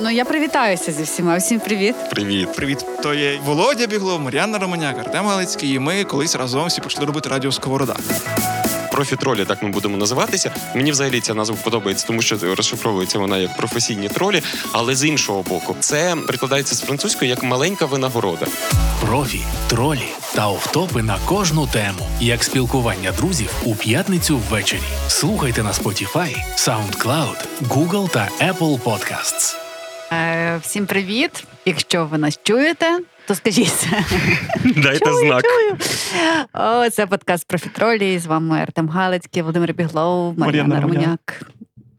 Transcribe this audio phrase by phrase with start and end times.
[0.00, 1.36] Ну я привітаюся зі всіма.
[1.36, 1.94] Всім привіт.
[2.10, 2.52] Привіт.
[2.52, 5.74] Привіт, то є Володя Біглов, Мар'яна Романяк, Артем Галицький.
[5.74, 7.96] І ми колись разом всі почали робити радіо Сковорода.
[8.92, 10.50] Профі-тролі, так ми будемо називатися.
[10.74, 14.42] Мені взагалі ця назва подобається, тому що розшифровується вона як професійні тролі.
[14.72, 18.46] Але з іншого боку, це прикладається з французької як маленька винагорода.
[19.00, 24.80] Профі, тролі та офтопи на кожну тему, як спілкування друзів у п'ятницю ввечері.
[25.08, 29.67] Слухайте на Spotify, SoundCloud, Google та Apple Podcasts.
[30.12, 31.44] Е, всім привіт.
[31.64, 33.88] Якщо ви нас чуєте, то скажіть.
[34.64, 35.44] Дайте Чую, знак.
[35.44, 35.76] чую.
[36.54, 38.18] О, це подкаст Профітролі.
[38.18, 41.42] З вами Артем Галицький, Володимир Біглов, Мар'яна Романяк.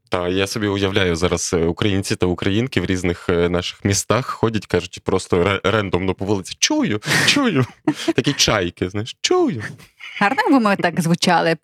[0.10, 4.66] Та я собі уявляю зараз е, українці та українки в різних е, наших містах ходять,
[4.66, 6.56] кажуть, просто ре- рендомно по вулиці.
[6.60, 7.66] Чую, чую.
[8.16, 9.64] Такі чайки, знаєш, чую.
[10.20, 11.58] Гарно, якби ми так звучали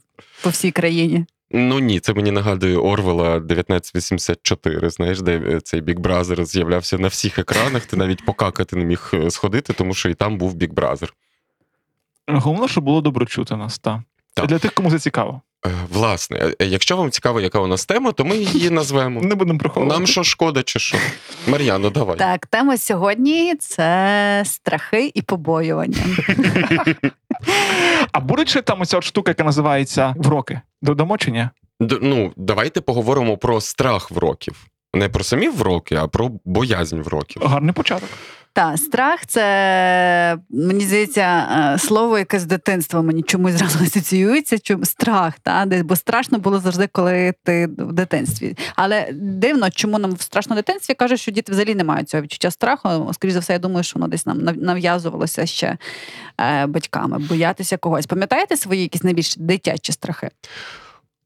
[0.43, 1.25] по всій країні.
[1.51, 7.07] Ну ні, це мені нагадує Орвела 1984, знаєш, де е, цей Big Brother з'являвся на
[7.07, 7.85] всіх екранах.
[7.85, 11.09] Ти навіть покакати не міг е, сходити, тому що і там був Big Brother.
[12.27, 13.79] Головне, щоб було добре чути нас.
[13.79, 14.03] Та.
[14.35, 15.41] Це для тих, кому це цікаво.
[15.65, 19.21] Е, Власне, якщо вам цікаво, яка у нас тема, то ми її назвемо.
[19.21, 19.99] Не будемо приховувати.
[19.99, 20.97] Нам що шкода, чи що?
[21.47, 22.17] Мар'яно, давай.
[22.17, 25.97] Так, тема сьогодні це страхи і побоювання.
[28.11, 30.61] А буде ще там оця от штука, яка називається вроки?
[30.81, 31.49] Додамо чи ні?
[31.79, 34.65] Д- ну, давайте поговоримо про страх вроків.
[34.93, 37.41] Не про самі вроки, а про боязнь вроків.
[37.45, 38.09] Гарний початок.
[38.55, 44.59] Та страх це мені здається е, слово, яке з дитинства мені чомусь зразу асоціюється.
[44.59, 48.57] Чому страх, та де бо страшно було завжди, коли ти в дитинстві.
[48.75, 52.51] Але дивно, чому нам в страшному дитинстві кажуть, що діти взагалі не мають цього відчуття
[52.51, 53.11] страху.
[53.13, 55.77] Скоріше за все, я думаю, що воно десь нам нав'язувалося ще
[56.41, 58.05] е, батьками, боятися когось.
[58.05, 60.29] Пам'ятаєте свої якісь найбільш дитячі страхи?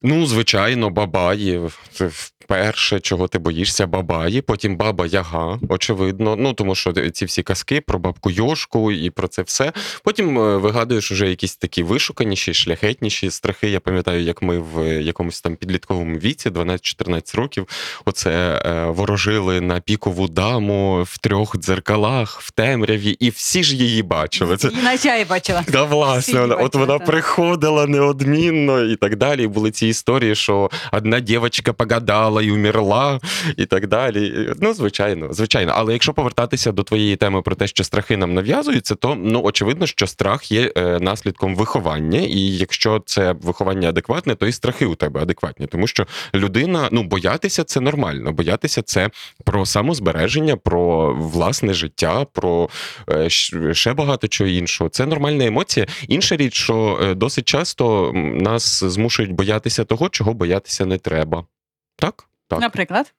[0.01, 1.61] Ну, звичайно, бабаї.
[1.91, 2.09] Це
[2.49, 4.41] вперше, чого ти боїшся, бабаї.
[4.41, 6.35] Потім баба Яга, очевидно.
[6.35, 9.73] Ну тому що ці всі казки про бабку Йошку і про це все.
[10.03, 13.69] Потім е, вигадуєш уже якісь такі вишуканіші, шляхетніші страхи.
[13.69, 17.67] Я пам'ятаю, як ми в якомусь там підлітковому віці, 12-14 років,
[18.05, 24.03] оце е, ворожили на пікову даму в трьох дзеркалах, в темряві, і всі ж її
[24.03, 24.57] бачили.
[24.57, 25.63] Це Іначе я бачила.
[25.67, 27.07] Да, власне, Всі от бачили, вона так.
[27.07, 29.43] приходила неодмінно і так далі.
[29.43, 33.19] І були ці історії, що одна дівчинка погадала і умерла,
[33.57, 34.53] і так далі.
[34.61, 35.73] Ну, звичайно, звичайно.
[35.75, 39.85] Але якщо повертатися до твоєї теми про те, що страхи нам нав'язуються, то ну очевидно,
[39.85, 44.95] що страх є е, наслідком виховання, і якщо це виховання адекватне, то і страхи у
[44.95, 48.31] тебе адекватні, тому що людина, ну боятися це нормально.
[48.31, 49.09] Боятися це
[49.43, 52.69] про самозбереження, про власне життя, про
[53.11, 53.29] е,
[53.73, 54.89] ще багато чого іншого.
[54.89, 55.87] Це нормальна емоція.
[56.07, 61.45] Інша річ, що е, досить часто нас змушують боятися того, чого боятися не треба.
[61.95, 62.29] Так?
[62.49, 62.61] Так.
[62.61, 63.13] Наприклад,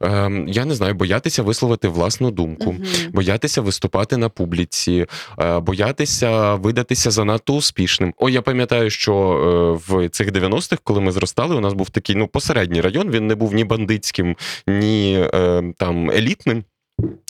[0.00, 2.72] Ем, я не знаю, боятися висловити власну думку.
[2.72, 2.84] Мгм.
[3.12, 5.06] Боятися виступати на публіці,
[5.38, 8.14] е, боятися видатися занадто успішним.
[8.16, 12.16] О, я пам'ятаю, що е, в цих 90-х, коли ми зростали, у нас був такий
[12.16, 13.10] ну посередній район.
[13.10, 14.36] Він не був ні бандитським,
[14.66, 16.64] ні е, там елітним.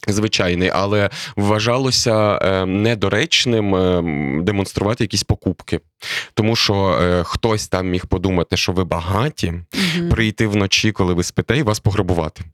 [0.09, 4.03] Звичайний, але вважалося е, недоречним е,
[4.43, 5.81] демонструвати якісь покупки,
[6.35, 10.09] тому що е, хтось там міг подумати, що ви багаті, Мгм.
[10.11, 12.45] прийти вночі, коли ви спите, і вас пограбувати.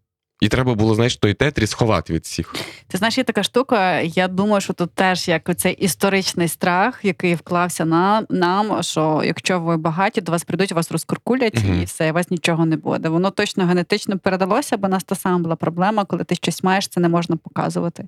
[0.42, 2.54] І треба було, знаєш, той тетрі сховати від всіх.
[2.88, 4.00] Ти знаєш, є така штука.
[4.00, 9.60] Я думаю, що тут теж як цей історичний страх, який вклався на нам, що якщо
[9.60, 11.80] ви багаті, до вас прийдуть, вас розкуркулять Мгм.
[11.82, 13.08] і все, і вас нічого не буде.
[13.08, 16.88] Воно точно генетично передалося, бо у нас та сама була проблема, коли ти щось маєш,
[16.88, 18.04] це не можна показувати.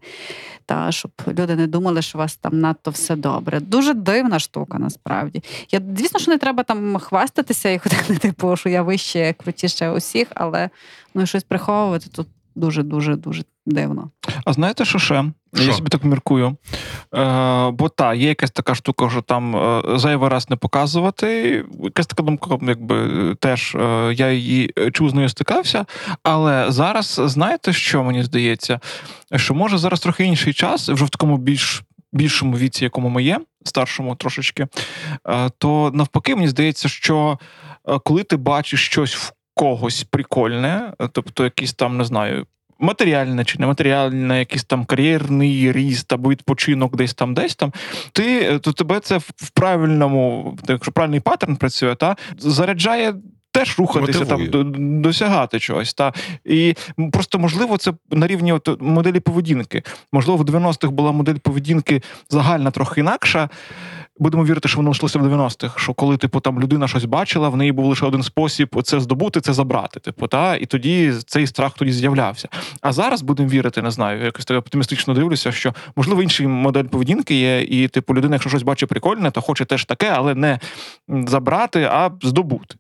[0.67, 3.61] Та щоб люди не думали, що у вас там надто все добре.
[3.61, 5.43] Дуже дивна штука, насправді.
[5.71, 10.29] Я звісно, що не треба там хвастатися і ходити, типу, що я вище, крутіше усіх,
[10.35, 10.71] але
[11.15, 14.11] ну щось приховувати тут дуже, дуже, дуже дивно.
[14.45, 15.25] А знаєте, що ще?
[15.55, 15.65] Що?
[15.65, 16.57] Я собі так міркую.
[17.15, 21.65] Е, бо та, є якась така штука, що там е, зайвий раз не показувати.
[21.83, 25.85] Якась така думка, якби е, теж е, я її чув з нею стикався.
[26.23, 28.81] Але зараз знаєте, що мені здається?
[29.37, 31.83] Що може зараз трохи інший час, вже в такому більш
[32.13, 34.67] більшому віці, якому ми є, старшому трошечки,
[35.59, 37.39] то навпаки, мені здається, що
[38.05, 42.47] коли ти бачиш щось в когось прикольне, е, тобто якісь там, не знаю.
[42.79, 47.73] Матеріальне чи нематеріальне, якийсь там кар'єрний ріст або відпочинок десь там, десь там.
[48.13, 53.15] Ти то тебе це в правильному, якщо правильний паттерн працює, та заряджає
[53.55, 54.49] теж рухатися, Мотивує.
[54.49, 55.95] там досягати чогось.
[55.95, 56.13] Та
[56.45, 56.75] і
[57.13, 59.83] просто можливо, це на рівні от, моделі поведінки.
[60.13, 63.49] Можливо, в 90-х була модель поведінки загальна трохи інакша.
[64.19, 65.83] Будемо вірити, що воно лишилося в 90-х.
[65.83, 69.41] Що коли, типу, там людина щось бачила, в неї був лише один спосіб це здобути,
[69.41, 70.01] це забрати.
[70.01, 72.49] Типу, та і тоді цей страх тоді з'являвся.
[72.81, 77.35] А зараз будемо вірити, не знаю, якось так оптимістично дивлюся, що можливо інший модель поведінки
[77.35, 80.59] є, і типу людина, якщо щось бачить прикольне, то хоче теж таке, але не
[81.09, 82.75] забрати, а здобути.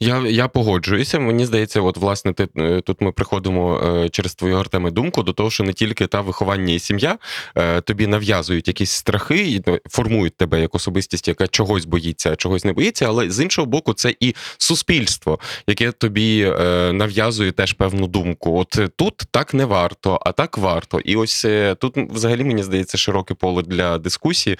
[0.00, 1.18] Я, я погоджуюся.
[1.18, 5.32] Мені здається, от власне, ти е, тут ми приходимо е, через твою Артеме думку до
[5.32, 7.18] того, що не тільки та виховання і сім'я
[7.56, 12.36] е, тобі нав'язують якісь страхи і ну, формують тебе як особистість, яка чогось боїться, а
[12.36, 13.06] чогось не боїться.
[13.06, 16.52] Але з іншого боку, це і суспільство, яке тобі
[16.92, 18.58] нав'язує теж певну думку.
[18.58, 21.00] От тут так не варто, а так варто.
[21.00, 21.46] І ось
[21.78, 24.58] тут взагалі мені здається широке поле для дискусії,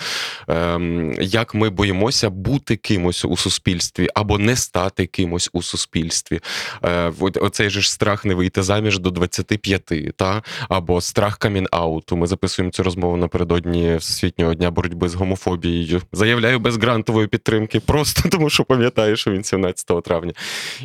[0.48, 6.40] ем, як ми боїмося бути кимось у суспільстві або не стати кимось у суспільстві.
[6.84, 10.42] Е, Оцей же ж страх не вийти заміж до 25, та?
[10.68, 12.16] або страх камін-ауту.
[12.16, 16.02] Ми записуємо цю розмову напередодні Всесвітнього дня боротьби з гомофобією.
[16.12, 20.32] Заявляю без грантової підтримки, просто тому що пам'ятаю, що він 17 травня.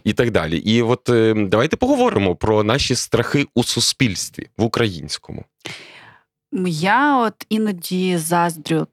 [0.04, 0.58] І так далі.
[0.58, 5.46] І от е, давайте поговоримо про наші страхи у суспільстві в українському.
[6.68, 8.88] Я от іноді заздрю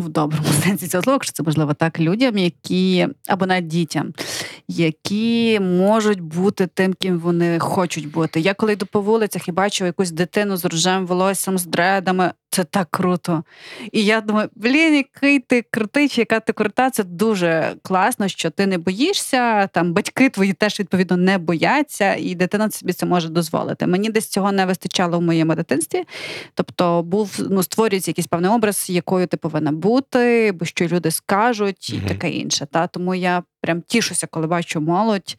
[0.00, 4.12] в доброму сенсі цього слова, якщо це можливо так, людям, які або навіть дітям,
[4.68, 8.40] які можуть бути тим, ким вони хочуть бути.
[8.40, 12.64] Я коли йду по вулицях і бачу якусь дитину з рожевим волоссям, з дредами, це
[12.64, 13.44] так круто.
[13.92, 18.50] І я думаю, блін, який ти крутий, чи яка ти крута, це дуже класно, що
[18.50, 19.66] ти не боїшся.
[19.66, 23.86] Там батьки твої теж відповідно не бояться, і дитина собі це може дозволити.
[23.86, 26.04] Мені десь цього не вистачало в моєму дитинстві.
[26.54, 31.90] Тобто був ну створюється якийсь певний образ, якою ти повинна бути, бо що люди скажуть,
[31.90, 32.08] і Мгм.
[32.08, 32.66] таке інше.
[32.72, 35.36] Та тому я прям тішуся, коли бачу молодь.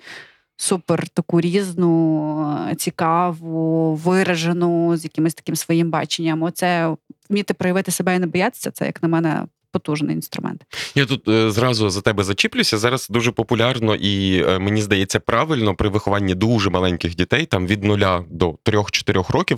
[0.61, 6.43] Супер таку різну, е, цікаву, виражену з якимось таким своїм баченням.
[6.43, 6.95] Оце
[7.29, 10.61] вміти проявити себе і не боятися, це як на мене потужний інструмент.
[10.95, 12.77] Я тут е, зразу за тебе зачіплюся.
[12.77, 17.83] Зараз дуже популярно і е, мені здається правильно при вихованні дуже маленьких дітей, там від
[17.83, 19.57] нуля до 3-4 років.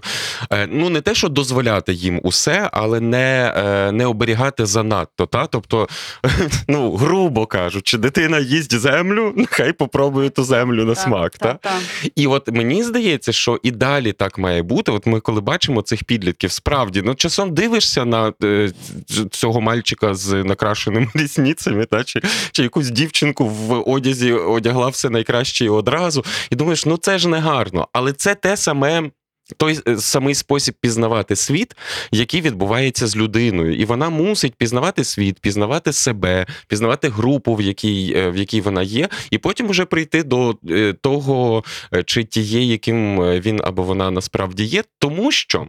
[0.51, 5.25] е, Ну не те, що дозволяти їм усе, але не, е, не оберігати занадто.
[5.25, 5.48] Та?
[5.48, 5.88] Тобто,
[6.68, 11.38] ну грубо кажучи, дитина їсть землю, нехай попробує ту землю на смак.
[11.38, 11.54] Та?
[11.54, 11.81] так.
[12.15, 14.92] І от мені здається, що і далі так має бути.
[14.92, 18.71] От ми коли бачимо цих підлітків, справді ну часом дивишся на е,
[19.31, 22.21] цього мальчика з накрашеними рісницями, та чи,
[22.51, 27.39] чи якусь дівчинку в одязі одягла все найкраще одразу, і думаєш, ну це ж не
[27.39, 29.09] гарно, але це те саме.
[29.57, 31.75] Той е, самий спосіб пізнавати світ,
[32.11, 38.13] який відбувається з людиною, і вона мусить пізнавати світ, пізнавати себе, пізнавати групу, в якій,
[38.17, 41.63] е, в якій вона є, і потім вже прийти до е, того,
[42.05, 45.67] чи тієї, яким він або вона насправді є, тому що.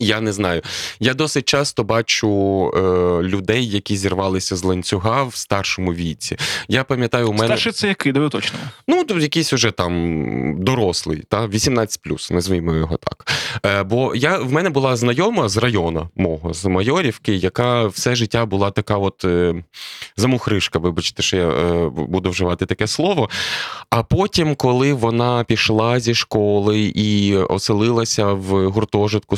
[0.00, 0.62] Я не знаю.
[1.00, 2.28] Я досить часто бачу
[2.76, 2.80] е,
[3.22, 6.36] людей, які зірвалися з ланцюга в старшому віці.
[6.68, 8.64] Я пам'ятаю, у мене Старший це який, давай уточнимо.
[8.88, 13.32] Ну, то якийсь уже там дорослий, та 18 назвімо його так.
[13.66, 18.46] Е, бо я в мене була знайома з району мого, з Майорівки, яка все життя
[18.46, 19.54] була така, от е,
[20.16, 23.28] замухришка, вибачте, що я е, буду вживати таке слово.
[23.90, 29.36] А потім, коли вона пішла зі школи і оселилася в гуртожитку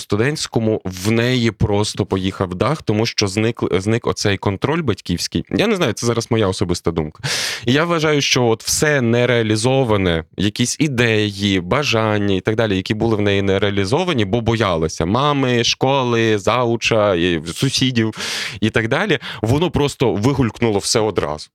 [0.51, 5.45] студентському, в неї просто поїхав дах, тому що зник, зник оцей контроль батьківський.
[5.51, 7.23] Я не знаю, це зараз моя особиста думка.
[7.67, 13.17] І я вважаю, що от все нереалізоване, якісь ідеї, бажання і так далі, які були
[13.17, 18.15] в неї не реалізовані, бо боялася мами, школи, зауча, і сусідів
[18.61, 21.49] і так далі, воно просто вигулькнуло все одразу.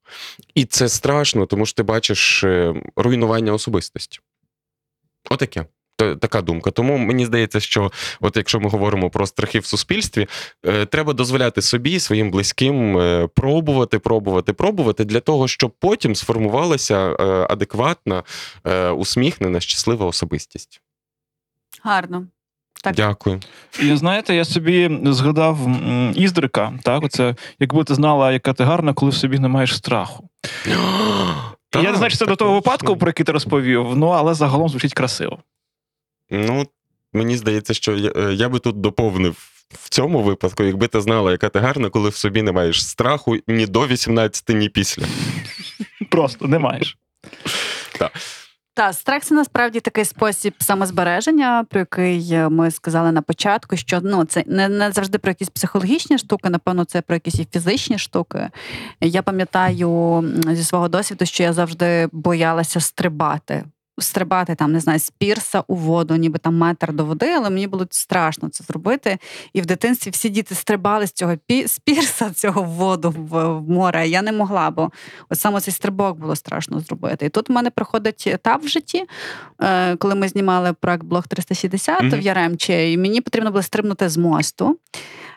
[0.55, 4.19] І це страшно, тому що ти бачиш е, руйнування особистості.
[5.29, 5.65] Отаке.
[5.97, 6.71] Та- Така думка.
[6.71, 10.27] Тому мені здається, що от якщо ми говоримо про страхи в суспільстві,
[10.65, 17.09] е, треба дозволяти собі, своїм близьким е, пробувати, пробувати, пробувати для того, щоб потім сформувалася
[17.19, 18.23] е, адекватна,
[18.97, 20.81] усміхнена, щаслива особистість.
[21.83, 22.27] Гарно.
[22.83, 22.95] Так.
[22.95, 23.39] Дякую.
[23.79, 25.59] І знаєте, я собі згадав
[26.15, 30.29] Іздрика, так, оце, якби ти знала, яка ти гарна, коли в собі не маєш страху.
[31.75, 34.69] я не знаю, чи це до того випадку, про який ти розповів, ну але загалом
[34.69, 35.39] звучить красиво.
[36.29, 36.67] Ну,
[37.13, 39.51] мені здається, що я, е, я би тут доповнив.
[39.69, 43.37] В цьому випадку, якби ти знала, яка ти гарна, коли в собі не маєш страху
[43.47, 45.03] ні до 18, ні після.
[46.09, 46.97] Просто не маєш.
[48.75, 53.99] Та страх це насправді такий спосіб самозбереження, про який е, ми сказали на початку, що
[54.03, 57.97] ну це не, не завжди про якісь психологічні штуки, напевно, це про якісь і фізичні
[57.97, 58.49] штуки.
[59.01, 63.63] Я пам'ятаю зі свого досвіду, що я завжди боялася стрибати.
[63.99, 67.67] Стрибати там, не знаю, з пірса у воду, ніби там метр до води, але мені
[67.67, 69.17] було страшно це зробити.
[69.53, 73.61] І в дитинстві всі діти стрибали з цього пі- з пірса цього в воду в,
[73.71, 74.07] море.
[74.07, 74.91] Я не могла, бо
[75.29, 77.25] от саме цей стрибок було страшно зробити.
[77.25, 79.03] І тут в мене приходить етап в житті,
[79.61, 82.19] е, коли ми знімали проект Блог 360 Мгм.
[82.19, 84.77] в Яремче, і мені потрібно було стрибнути з мосту.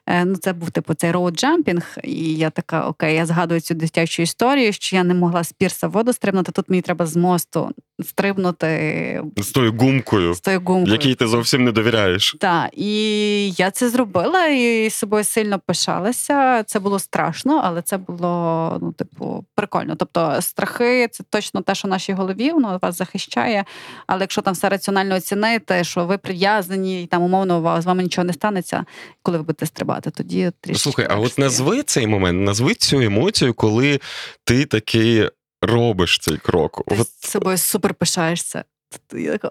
[0.08, 4.22] Е, Ну, це був типу цей rope-jumping, і я така, окей, я згадую цю дитячу
[4.22, 6.52] історію, що я не могла з пірса в воду стрибнути.
[6.52, 7.70] Тут мені треба з мосту
[8.04, 10.92] стрибнути З тою гумкою, з тою гумкою.
[10.92, 12.36] якій ти зовсім не довіряєш.
[12.40, 16.62] Так, і я це зробила і собою сильно пишалася.
[16.62, 19.94] Це було страшно, але це було ну, типу, прикольно.
[19.96, 23.64] Тобто, страхи це точно те, що в нашій голові воно вас захищає.
[24.06, 28.24] Але якщо там все раціонально оцінити, що ви прив'язані, і там умовно з вами нічого
[28.24, 28.84] не станеться,
[29.22, 30.82] коли ви будете стрибати, тоді трішки.
[30.82, 34.00] Слухай, а от назви цей момент, назви цю емоцію, коли
[34.44, 35.30] ти таки
[35.62, 36.82] робиш цей крок.
[36.88, 38.64] ти От з собою супер пишаєшся.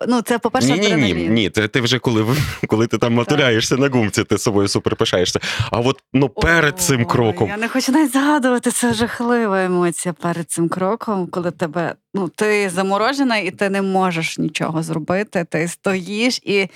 [0.08, 2.26] Ну, це, по-перше, Ні, ні, ні, ні, це ти вже коли
[2.68, 5.40] коли ти там мотиляєшся на гумці, ти собою супер пишаєшся.
[5.72, 7.50] А от ну перед цим кроком.
[7.50, 12.70] Я не хочу навіть згадувати, це жахлива емоція перед цим кроком, коли тебе ну ти
[12.70, 15.46] заморожена і ти не можеш нічого зробити.
[15.50, 16.68] Ти стоїш і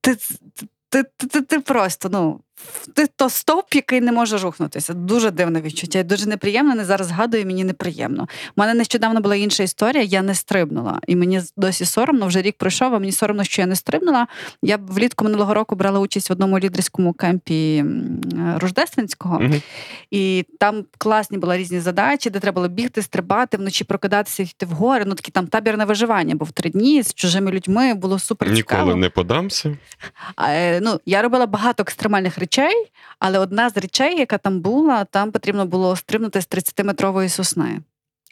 [0.00, 0.16] ти,
[0.88, 2.40] ти, ти, ти, ти просто ну.
[2.94, 4.94] Ти то стовп, який не може рухнутися.
[4.94, 6.02] Дуже дивне відчуття.
[6.02, 6.74] Дуже неприємно.
[6.74, 8.22] Не зараз згадую, мені неприємно.
[8.56, 11.00] У мене нещодавно була інша історія, я не стрибнула.
[11.06, 14.26] І мені досі соромно, вже рік пройшов, а мені соромно, що я не стрибнула.
[14.62, 18.20] Я влітку минулого року брала участь в одному лідерському кемпі м,
[18.60, 19.40] Рождественського.
[19.40, 19.62] Мгм.
[20.10, 24.70] І там класні були різні задачі, де треба було бігти, стрибати, вночі прокидатися, йти в
[24.70, 25.04] гори.
[25.06, 27.94] Ну такий там табірне виживання був три дні з чужими людьми.
[27.94, 28.82] Було супер цікаво.
[28.82, 29.76] Ніколи не подамся.
[30.36, 32.49] А, е, Ну, я робила багато екстремальних речей,
[33.18, 37.80] але одна з речей, яка там була, там потрібно було стрибнути з 30-метрової сосни.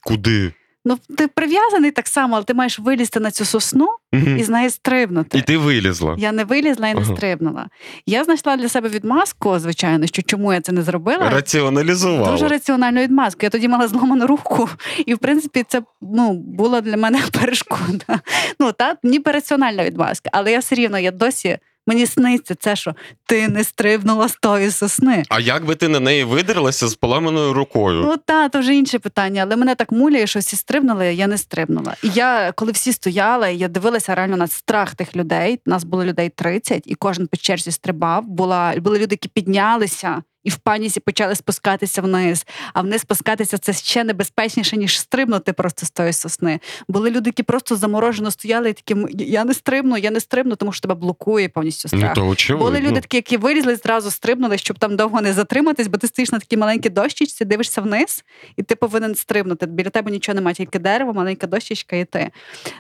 [0.04, 0.52] Куди?
[0.84, 4.70] Ну, ти прив'язаний так само, але ти маєш вилізти на цю сосну і з неї
[4.70, 5.38] стрибнути.
[5.38, 6.16] І ти вилізла.
[6.18, 7.16] Я не вилізла і не Ага.
[7.16, 7.68] стрибнула.
[8.06, 11.30] Я знайшла для себе відмазку, звичайно, що чому я це не зробила.
[11.30, 12.30] Раціоналізувала.
[12.30, 13.38] Дуже раціональну відмазку.
[13.42, 14.68] Я тоді мала зломану руку,
[15.06, 18.20] і в принципі це ну була для мене перешкода.
[18.60, 21.58] Ну та ніби раціональна відмазка, але я все рівно я досі.
[21.88, 22.94] Мені сниться це, що
[23.26, 25.22] ти не стрибнула з тої сосни.
[25.28, 28.02] А як би ти на неї видерлася з поламаною рукою?
[28.06, 31.38] Ну та то вже інше питання, але мене так муляє, що всі стрибнули, я не
[31.38, 31.94] стрибнула.
[32.02, 35.60] І я, коли всі стояли, я дивилася реально на страх тих людей.
[35.66, 38.24] Нас було людей 30, і кожен по черзі стрибав.
[38.24, 40.22] Була були люди, які піднялися.
[40.44, 42.46] І в паніці почали спускатися вниз.
[42.74, 46.60] А вниз спускатися це ще небезпечніше, ніж стрибнути просто з тої сосни.
[46.88, 50.72] Були люди, які просто заморожено стояли і такі я не стрибну, я не стрибну, тому
[50.72, 52.14] що тебе блокує повністю Ну страх.
[52.14, 52.56] то.
[52.58, 56.32] Були люди такі, які вилізли, зразу стрибнули, щоб там довго не затриматись, бо ти стоїш
[56.32, 58.24] на такій маленькій дощечці, дивишся вниз,
[58.56, 59.66] і ти повинен стрибнути.
[59.66, 62.30] Біля тебе нічого немає, тільки дерево, маленька дощечка, і ти.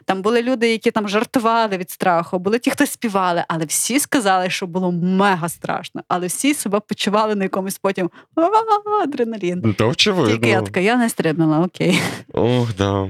[0.04, 4.50] Там були люди, які там жартували від страху, були ті, хто співали, але всі сказали,
[4.50, 6.02] що було мега страшно.
[6.08, 8.10] Але всі себе почували на якомусь потім
[9.04, 9.74] адреналін.
[9.78, 10.30] Та очевидно.
[10.30, 12.00] Тільки я така, я не стрибнула, окей.
[12.32, 13.08] Ох, да.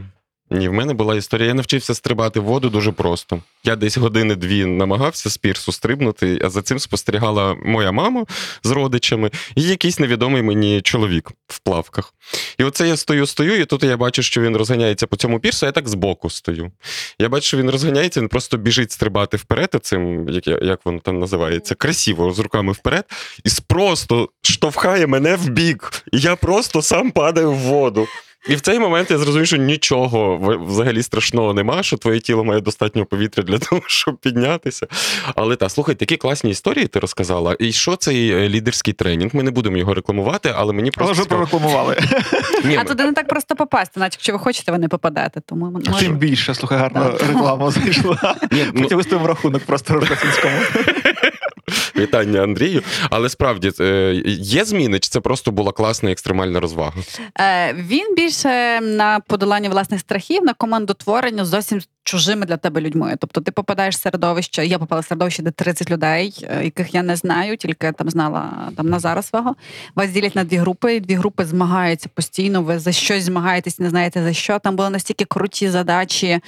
[0.50, 1.48] Ні, в мене була історія.
[1.48, 3.42] Я навчився стрибати в воду дуже просто.
[3.64, 8.26] Я десь години-дві намагався з пірсу стрибнути, а за цим спостерігала моя мама
[8.62, 12.14] з родичами і якийсь невідомий мені чоловік в плавках.
[12.58, 15.66] І оце я стою, стою, і тут я бачу, що він розганяється по цьому пірсу,
[15.66, 16.72] а я так збоку стою.
[17.18, 21.18] Я бачу, що він розганяється, він просто біжить стрибати вперед, цим, як, як воно там
[21.18, 23.04] називається, красиво з руками вперед,
[23.44, 26.02] і просто штовхає мене в бік.
[26.12, 28.06] І я просто сам падаю в воду.
[28.48, 32.60] І в цей момент я зрозумів, що нічого взагалі страшного нема, що твоє тіло має
[32.60, 34.86] достатньо повітря для того, щоб піднятися.
[35.34, 37.56] Але та слухай, такі класні історії ти розказала.
[37.58, 39.30] І що цей е, лідерський тренінг?
[39.34, 41.96] Ми не будемо його рекламувати, але мені Але просто вже прорекламували.
[42.64, 45.40] Ні, А туди не так просто попасти, наче якщо ви хочете, ви не попадете.
[45.46, 46.04] Тому може...
[46.04, 48.36] Тим більше, слухай, гарна реклама зайшла.
[48.52, 50.54] ні, ну, Потім виставимо рахунок просто рождественському.
[51.96, 52.82] Вітання Андрію.
[53.10, 56.92] Але справді е, є зміни, чи це просто була класна екстремальна розвага?
[57.40, 63.16] Е, Він більше на подолання власних страхів, на командотворення зовсім чужими для тебе людьми.
[63.20, 67.02] Тобто ти попадаєш в середовище, я попала в середовище, де 30 людей, е, яких я
[67.02, 69.56] не знаю, тільки там знала там Назара свого.
[69.94, 72.62] Вас ділять на дві групи, дві групи змагаються постійно.
[72.62, 74.58] Ви за щось змагаєтесь, не знаєте за що.
[74.58, 76.40] Там були настільки круті задачі.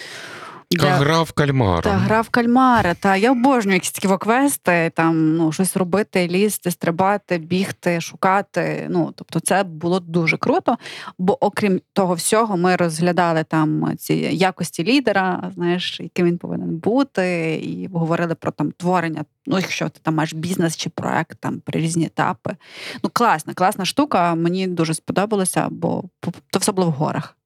[0.70, 1.82] Де- Гра в кальмара.
[1.82, 2.94] Та гра в кальмара.
[2.94, 8.86] Та я обожнюю якісь такі квести, там ну щось робити, лізти, стрибати, бігти, шукати.
[8.90, 10.76] Ну тобто, це було дуже круто.
[11.18, 17.54] Бо окрім того всього, ми розглядали там ці якості лідера, знаєш, яким він повинен бути,
[17.62, 19.24] і говорили про там творення.
[19.46, 22.56] Ну, якщо ти там маєш бізнес чи проект, там при різні етапи.
[23.04, 24.34] Ну, класна, класна штука.
[24.34, 26.04] Мені дуже сподобалося, бо
[26.50, 27.36] то все було в горах.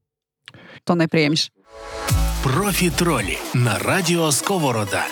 [0.84, 1.50] То найприємніше.
[2.44, 5.04] Профітролі на радіо Сковорода.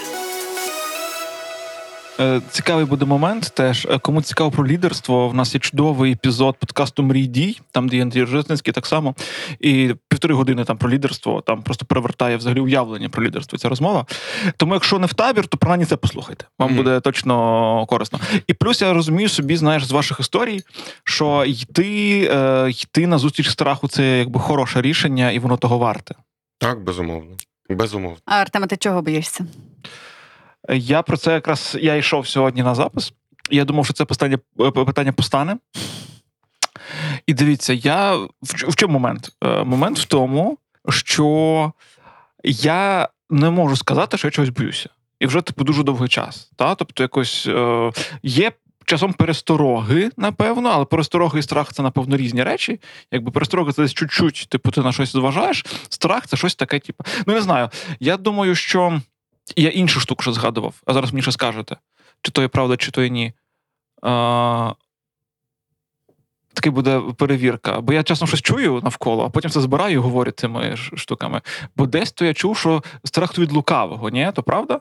[2.20, 3.86] Е, Цікавий буде момент теж.
[3.90, 8.02] Е, Кому цікаво про лідерство, в нас є чудовий епізод подкасту Мрій дій, там де
[8.02, 9.14] Андрій Рожецький так само.
[9.60, 13.58] І півтори години там про лідерство, там просто перевертає взагалі уявлення про лідерство.
[13.58, 14.06] Ця розмова.
[14.56, 16.44] Тому, якщо не в табір, то принаймні це послухайте.
[16.58, 16.76] Вам Мгм.
[16.76, 18.20] буде точно корисно.
[18.46, 20.60] І плюс я розумію собі, знаєш, з ваших історій,
[21.04, 26.14] що йти, е, йти на зустріч страху це якби хороше рішення, і воно того варте.
[26.62, 27.36] Так, безумовно.
[27.68, 28.18] Безумовно.
[28.24, 29.46] А Артема, ти чого боїшся?
[30.68, 33.12] Я про це якраз я йшов сьогодні на запис.
[33.50, 35.56] Я думав, що це питання, е, питання постане.
[37.26, 39.32] І дивіться, я в, в чому момент?
[39.44, 41.72] Е, Момент в тому, що
[42.44, 44.90] я не можу сказати, що я чогось боюся.
[45.20, 46.50] І вже типу дуже довгий час.
[46.56, 46.74] Та?
[46.74, 47.92] Тобто, якось е,
[48.22, 48.52] є
[48.84, 52.80] часом перестороги, напевно, але перестороги і страх це, напевно, різні речі.
[53.10, 55.66] Якби перестороги це десь чуть-чуть, типу, ти на щось зважаєш.
[55.88, 57.04] Страх це щось таке, типу.
[57.26, 57.70] Ну, не знаю.
[58.00, 59.00] Я думаю, що.
[59.56, 61.76] Я іншу штуку ще згадував, а зараз мені ще скажете,
[62.22, 63.32] чи то є правда, чи то є ні.
[64.02, 64.72] А,
[66.54, 67.80] Таки буде перевірка.
[67.80, 71.40] Бо я часом щось чую навколо, а потім це збираю і говорю цими штуками.
[71.76, 74.32] Бо десь то я чув, що страх від лукавого, ні?
[74.34, 74.80] То правда?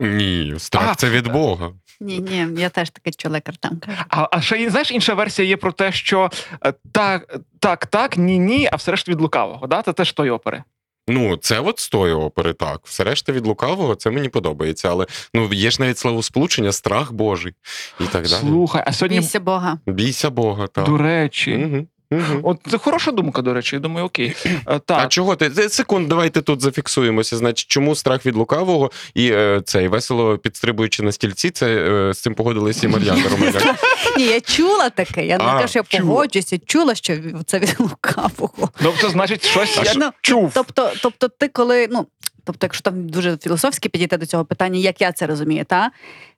[0.00, 1.72] Ні, страх А, це від Бога.
[2.00, 4.04] Ні, ні, я теж таке чула Артем каже.
[4.08, 6.30] А, а ще знаєш, інша версія є про те, що
[6.66, 9.66] е, так, так, так, ні, ні, а все решта від лукавого.
[9.66, 9.82] Да?
[9.82, 10.62] Це теж тої опери.
[11.08, 12.80] Ну, це от з тої опери, так.
[12.84, 14.90] Все решта від лукавого, це мені подобається.
[14.90, 17.54] Але ну є ж навіть словосполучення, страх Божий
[18.00, 18.40] і так далі.
[18.40, 19.78] Слухай, а сьогодні, Бійся Бога.
[19.86, 20.84] Бійся Бога, так.
[20.84, 21.86] до речі, Угу.
[22.10, 22.40] Угу.
[22.42, 23.76] от це хороша думка, до речі.
[23.76, 24.36] Я думаю, окей.
[24.68, 25.50] Е, А чого ти?
[25.50, 27.36] Це- Секунд, давайте тут зафіксуємося.
[27.36, 32.20] Значить, чому страх від лукавого і е, цей весело підстрибуючи на стільці, це е, з
[32.20, 33.76] цим погодилися і Мар'яна Романяк.
[34.16, 35.26] Ні, я чула таке.
[35.26, 36.10] Я не А, кажу, що я чула.
[36.12, 38.70] погоджуюся, чула, що це від лукавого.
[39.00, 40.50] це значить щось я Ну, чув.
[40.54, 42.06] Тобто, тобто, ти коли, ну
[42.44, 45.90] тобто, якщо там дуже філософськи підійти до цього питання, як я це розумію, та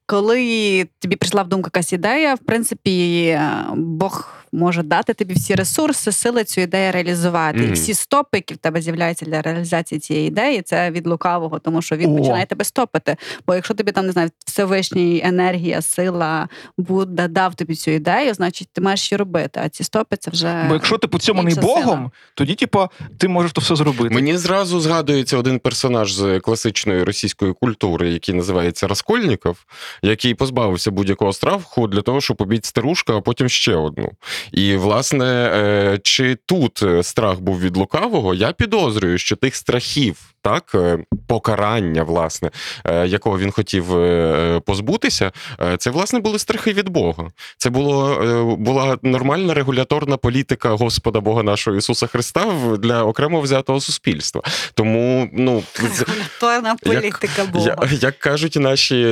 [0.07, 3.39] коли тобі прийшла в думку якась ідея, в принципі,
[3.77, 7.59] Бог може дати тобі всі ресурси, сили цю ідею реалізувати.
[7.59, 11.83] І всі стопи, які в тебе з'являються для реалізації цієї ідеї, це від лукавого, тому
[11.83, 12.17] що він О.
[12.17, 13.17] починає тебе стопити.
[13.47, 18.69] Бо якщо тобі там не знаю, Всевишній енергія, сила Будда дав тобі цю ідею, значить
[18.73, 19.61] ти маєш її робити.
[19.65, 21.85] А ці стопи це вже Бо якщо ти поцьоманий інша сила.
[21.85, 24.15] Богом, тоді, типу, ти можеш то все зробити.
[24.15, 29.59] Мені зразу згадується один персонаж з класичної російської культури, який називається Раскольніков,
[30.03, 34.13] який позбавився будь-якого страху для того, щоб побити старушку, а потім ще одну.
[34.53, 40.35] І, власне, е, чи тут е, страх був від лукавого, я підозрюю, що тих страхів.
[40.43, 42.51] Так, е, покарання, власне,
[42.85, 45.33] е, якого він хотів е, позбутися,
[45.79, 47.31] це власне були страхи від Бога.
[47.57, 52.47] Це було була нормальна регуляторна політика Господа Бога нашого Ісуса Христа
[52.79, 54.43] для окремо взятого суспільства.
[54.75, 57.77] Тому, ну регуляторна політика Бога.
[57.91, 59.05] я, як кажуть наші,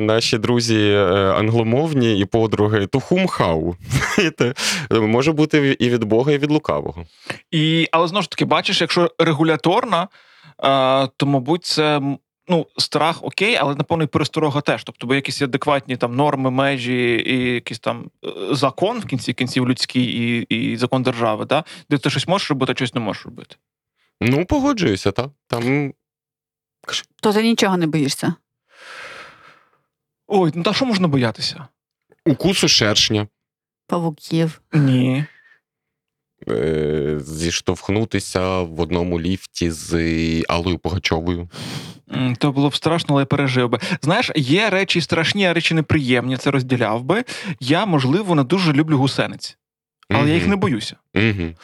[0.00, 0.94] наші друзі
[1.36, 3.76] англомовні і подруги, тухумхау.
[4.14, 4.54] Знаєте,
[4.90, 7.04] Може бути і від Бога, і від лукавого.
[7.50, 10.08] І, але знову ж таки, бачиш, якщо регуляторна,
[11.16, 12.00] то, мабуть, це.
[12.50, 14.84] Ну, страх окей, але напевно і пересторога теж.
[14.84, 19.68] Тобто, бо якісь адекватні там норми, межі і якийсь там е, закон в кінці кінців
[19.68, 21.64] людський і, і закон держави, да?
[21.90, 23.56] де ти щось можеш робити, а щось не можеш робити.
[24.20, 25.30] Ну, погоджуюся, так.
[25.46, 25.92] Там
[27.22, 28.34] То ти нічого не боїшся.
[30.26, 31.68] Ой, ну та що можна боятися?
[32.26, 33.28] укусу шершня.
[33.86, 34.60] Павуків.
[34.72, 35.24] Ні.
[36.48, 39.94] Е, Зіштовхнутися в одному ліфті з
[40.48, 41.48] Аллою Пугачовою.
[42.38, 43.78] То було б страшно, але я пережив би.
[44.02, 46.36] Знаєш, є речі страшні, а речі неприємні.
[46.36, 47.24] Це розділяв би.
[47.60, 49.58] Я, можливо, не дуже люблю гусениць,
[50.10, 50.96] але я їх не боюся.
[51.14, 51.54] Угу.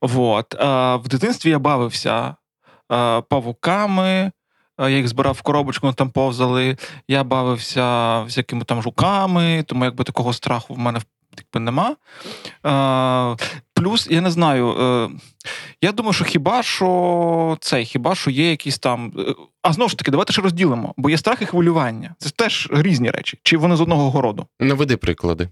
[0.00, 0.54] Вот.
[0.58, 2.34] А, в дитинстві я бавився
[2.88, 4.32] а, павуками.
[4.80, 6.76] Я їх збирав в коробочку, вони там повзали.
[7.08, 11.00] Я бавився всякими там жуками, тому якби такого страху в мене
[11.38, 11.96] якби нема.
[13.78, 15.08] Плюс, я не знаю, е,
[15.82, 19.12] я думаю, що хіба що цей, хіба що є якісь там.
[19.18, 22.14] е, А знову ж таки, давайте ще розділимо, бо є страх і хвилювання.
[22.18, 23.38] Це теж різні речі.
[23.42, 24.46] Чи вони з одного городу?
[24.60, 25.48] Наведи приклади.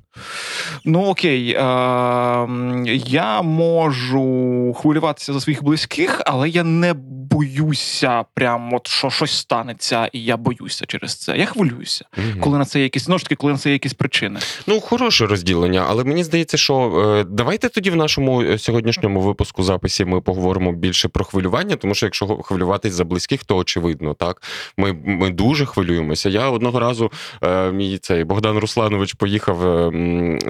[0.85, 1.59] Ну окей, е,
[3.07, 6.95] я можу хвилюватися за своїх близьких, але я не
[7.31, 11.37] боюся, прям от що щось станеться, і я боюся через це.
[11.39, 12.41] Я хвилююся, Мгм.
[12.41, 14.41] коли на це є якісь знову ж таки, коли на це є якісь причини.
[14.67, 19.63] Ну, хороше розділення, але мені здається, що е, давайте тоді в нашому е, сьогоднішньому випуску
[19.87, 24.43] записі ми поговоримо більше про хвилювання, тому що якщо хвилюватись за близьких, то очевидно, так
[24.77, 26.29] ми, ми дуже хвилюємося.
[26.29, 27.11] Я одного разу
[27.43, 29.91] е, мій цей Богдан Русланович поїхав е,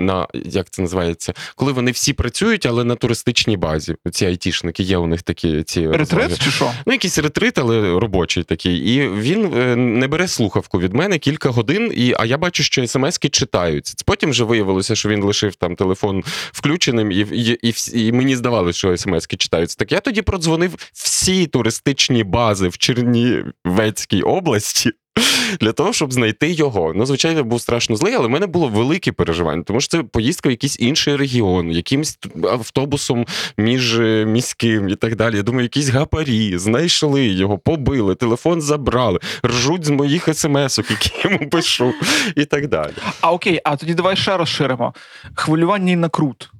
[0.01, 3.97] на як це називається, коли вони всі працюють, але на туристичній базі.
[4.11, 6.23] Ці айтішники є у них такі ці розваги.
[6.23, 6.71] Ретрит чи що?
[6.87, 8.77] Ну, якийсь ретрит, але робочий такий.
[8.77, 12.87] І він е, не бере слухавку від мене кілька годин, і, а я бачу, що
[12.87, 13.95] смски читаються.
[14.07, 16.23] Потім вже виявилося, що він лишив там телефон
[16.53, 17.75] включеним, і, і, і,
[18.07, 18.97] і мені здавалося, що
[19.27, 19.77] смски читаються.
[19.79, 24.93] Так я тоді продзвонив всі туристичні бази в Чернівецькій області.
[25.61, 26.93] Для того, щоб знайти його.
[26.95, 30.49] Ну, звичайно, був страшно злий, але в мене було велике переживання, тому що це поїздка
[30.49, 33.27] в якийсь інший регіон, якимсь автобусом
[33.59, 35.37] між е, міським і так далі.
[35.37, 41.51] Я думаю, якісь гапарі знайшли його, побили, телефон забрали, ржуть з моїх смс-ок, які йому
[41.51, 41.95] пишу,
[42.37, 42.93] і так далі.
[43.21, 44.95] А окей, а тоді давай ще розширимо.
[45.35, 46.51] Хвилювання і накрут.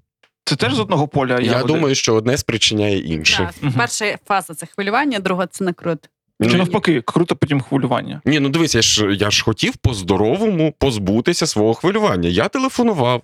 [0.49, 1.39] Це теж з одного поля.
[1.41, 1.73] Я ягоди?
[1.73, 3.51] думаю, що одне спричиняє інше.
[3.63, 3.73] Так.
[3.77, 5.99] Перша фаза це хвилювання, друга це накрут.
[6.43, 8.21] Чи Ну, навпаки, круто потім хвилювання.
[8.25, 12.29] Ні, ну дивись, я ж я ж хотів по-здоровому позбутися свого хвилювання.
[12.29, 13.23] Я телефонував,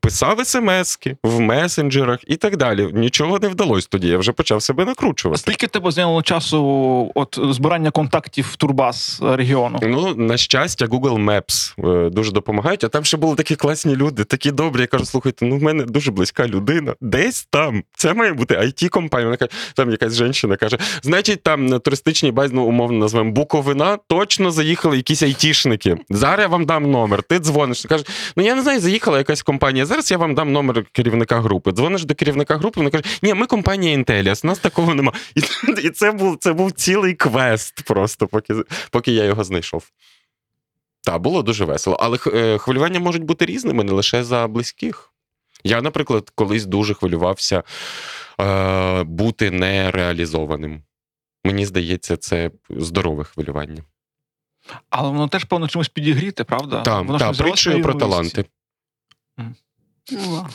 [0.00, 2.88] писав смски в месенджерах і так далі.
[2.92, 4.08] Нічого не вдалося тоді.
[4.08, 4.94] Я вже почав себе
[5.32, 9.78] А скільки тебе зайняло часу от збирання контактів в турбас е, регіону?
[9.82, 12.84] Ну, на щастя, Google Maps е, дуже допомагають.
[12.84, 14.80] А там ще були такі класні люди, такі добрі.
[14.80, 16.94] Я кажу, слухайте, ну в мене дуже близька людина.
[17.00, 17.82] Десь там.
[17.96, 22.32] Це має бути it компанія Вона каже, там якась жінка каже: значить, там на туристичній
[22.32, 25.96] базі, ну, умовно назвемо Буковина, точно заїхали якісь айтішники.
[26.10, 27.22] Зараз я вам дам номер.
[27.22, 27.86] Ти дзвониш.
[27.88, 28.04] Каже,
[28.36, 29.57] ну я не знаю, заїхала якась компанія.
[29.86, 31.72] Зараз я вам дам номер керівника групи.
[31.72, 34.04] Дзвониш до керівника групи, вони кажуть, ні, ми компанія
[34.44, 35.12] у нас такого нема.
[35.34, 35.40] І,
[35.86, 38.54] і це був це був цілий квест, просто поки,
[38.90, 39.84] поки я його знайшов.
[41.02, 41.96] Так, було дуже весело.
[42.00, 45.12] Але е, хвилювання можуть бути різними, не лише за близьких.
[45.64, 47.62] Я, наприклад, колись дуже хвилювався
[48.40, 50.82] е, бути нереалізованим.
[51.44, 53.82] Мені здається, це здорове хвилювання.
[54.90, 56.82] Але воно теж, певно, чимось підігріти, правда?
[56.82, 58.44] Так, та, притчою про таланти.
[59.38, 60.46] О.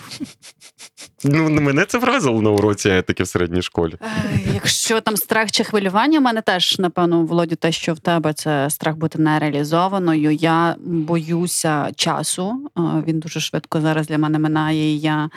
[1.23, 3.95] Ну, мене це вразило на уроці етики в середній школі.
[4.01, 8.33] Е, Якщо там страх чи хвилювання, у мене теж, напевно, Володю, те, що в тебе
[8.33, 10.31] це страх бути нереалізованою.
[10.31, 12.69] Я боюся часу.
[12.77, 14.95] Е, Він дуже швидко зараз для мене минає.
[14.95, 15.29] і Я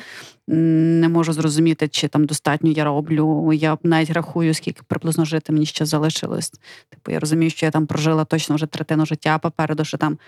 [0.48, 3.52] не можу зрозуміти, чи там достатньо я роблю.
[3.52, 6.52] Я навіть рахую, скільки приблизно жити мені ще залишилось.
[6.90, 10.18] Типу, я розумію, що я там прожила точно вже третину життя попереду, що там.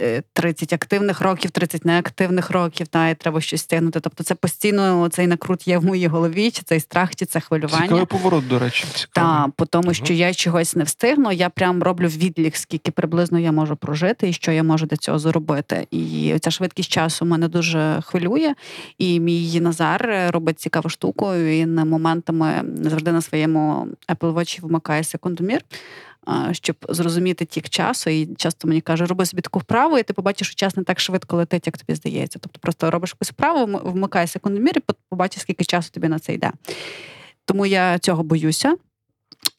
[0.00, 4.00] Е, 30 активних років, 30 неактивних років, та і треба щось стягнути.
[4.00, 7.82] Тобто, це постійно цей накрут є в моїй голові, чи цей страх, чи це хвилювання.
[7.82, 8.84] Цікавий поворот, до речі.
[8.94, 9.30] Цікавий.
[9.30, 13.52] Та, по тому, що я чогось не встигну, я прям роблю відлік, скільки приблизно я
[13.52, 15.86] можу прожити і що я можу для цього зробити.
[15.90, 18.54] І ця швидкість часу мене дуже хвилює.
[18.98, 21.26] І мій Назар е, робить цікаву штуку.
[21.34, 25.60] Він моментами завжди на своєму Apple Watch вмикає секундомір.
[26.52, 30.46] Щоб зрозуміти тік часу, і часто мені каже, роби собі таку вправу, і ти побачиш,
[30.48, 32.38] що час не так швидко летить, як тобі здається.
[32.42, 36.34] Тобто просто робиш якусь вправу, вм- вмикає секундомір і побачиш, скільки часу тобі на це
[36.34, 36.50] йде.
[37.44, 38.76] Тому я цього боюся.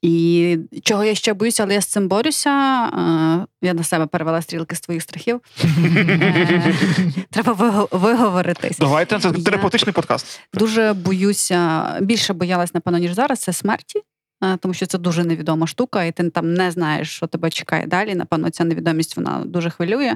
[0.01, 2.49] І чого я ще боюся, але я з цим борюся.
[3.61, 5.41] Я на себе перевела стрілки з твоїх страхів.
[5.95, 6.73] Е,
[7.29, 8.77] Треба виго- виговоритись.
[8.77, 10.39] Давайте, це терапевтичний подкаст.
[10.53, 13.39] Дуже боюся, більше боялась, напевно, ніж зараз.
[13.39, 14.01] Це смерті.
[14.43, 17.87] Е, Тому що це дуже невідома штука, і ти там не знаєш, що тебе чекає
[17.87, 18.15] далі.
[18.15, 20.15] Напевно, ця невідомість вона дуже хвилює.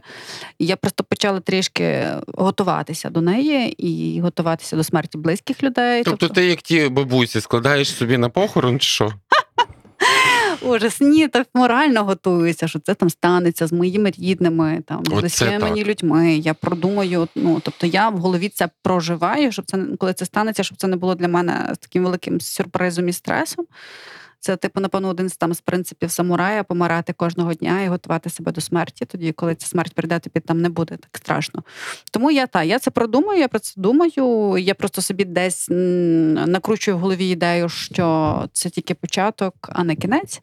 [0.59, 6.03] І я просто почала трішки готуватися до неї і готуватися до смерті близьких людей.
[6.03, 9.13] Тобто, ти, як ті бабусі, складаєш собі на похорон, чи що?
[10.63, 15.59] Ужас, ні, так морально готуюся, що це там станеться з моїми рідними, там з Оце
[15.59, 16.33] мені людьми.
[16.35, 17.27] Я продумаю.
[17.35, 20.95] Ну тобто я в голові це проживаю, щоб це коли це станеться, щоб це не
[20.95, 23.65] було для мене таким великим сюрпризом і стресом.
[24.43, 28.51] Це, типу, напевно, один з там з принципів самурая помирати кожного дня і готувати себе
[28.51, 29.05] до смерті.
[29.05, 31.63] Тоді, коли ця смерть прийде, тобі там не буде так страшно.
[32.11, 34.57] Тому я та я це продумаю, я про це думаю.
[34.57, 40.41] Я просто собі десь накручую в голові ідею, що це тільки початок, а не кінець.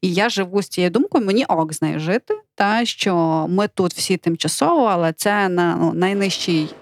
[0.00, 3.94] І я живу з цією думкою, мені ок з нею жити, та що ми тут
[3.94, 6.74] всі тимчасово, але це на ну, найнижчий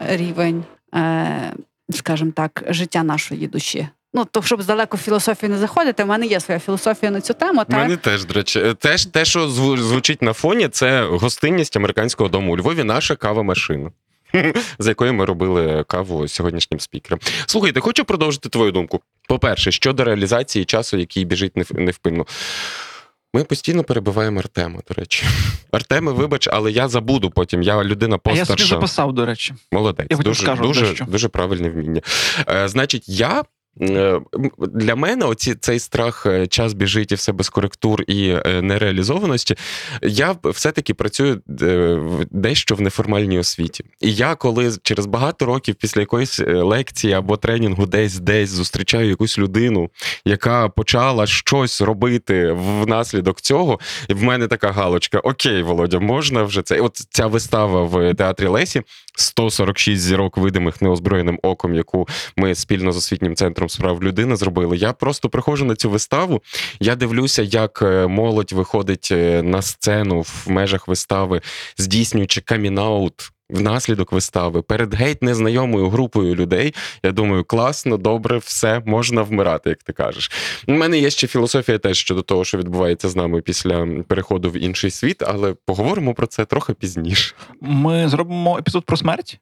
[0.00, 0.64] рівень.
[0.94, 1.52] Е,
[1.90, 3.88] скажімо так, життя нашої душі.
[4.14, 7.34] Ну, то щоб далеко в філософію не заходити, в мене є своя філософія на цю
[7.34, 7.62] тему.
[7.68, 12.28] У мене теж, до речі, е, теж те, що звучить на фоні, це гостинність американського
[12.28, 13.90] дому у Львові, наша кава-машина.
[14.78, 17.20] За якою ми робили каву сьогоднішнім спікером.
[17.46, 19.00] Слухайте, хочу продовжити твою думку.
[19.28, 22.26] По-перше, щодо реалізації часу, який біжить невпинно.
[23.34, 25.26] Ми постійно перебиваємо Артема, до речі.
[25.72, 27.62] Артеме, вибач, але я забуду потім.
[27.62, 28.66] Я людина А я собі постарша.
[28.74, 29.54] записав, до речі.
[29.72, 30.06] Молодець.
[30.10, 32.00] Я дуже, скажу дуже, дуже правильне вміння.
[32.48, 33.42] Е, значить, я.
[33.80, 34.20] Е,
[34.58, 39.56] Для мене оці, цей страх, е, час біжить і все без коректур і е, нереалізованості.
[40.02, 41.42] Я все-таки працюю
[42.30, 43.84] дещо в неформальній освіті.
[44.00, 49.38] І я, коли через багато років після якоїсь лекції або тренінгу десь десь зустрічаю якусь
[49.38, 49.90] людину,
[50.24, 56.62] яка почала щось робити внаслідок цього, і в мене така галочка: Окей, Володя, можна вже
[56.62, 56.80] це.
[56.80, 58.82] От ця вистава в театрі Лесі
[59.20, 64.76] 146 зірок видимих неозброєним оком, яку ми спільно з освітнім центром справ людини зробили.
[64.76, 66.42] Я просто приходжу на цю виставу.
[66.80, 71.40] Я дивлюся, як е, молодь виходить е, на сцену в межах вистави,
[71.78, 73.32] здійснюючи камінаут.
[73.50, 76.74] Внаслідок вистави перед геть незнайомою групою людей.
[77.02, 80.30] Я думаю, класно, добре, все можна вмирати, як ти кажеш.
[80.66, 84.56] У мене є ще філософія теж щодо того, що відбувається з нами після переходу в
[84.56, 87.34] інший світ, але поговоримо про це трохи пізніше.
[87.60, 89.40] Ми зробимо епізод про смерть.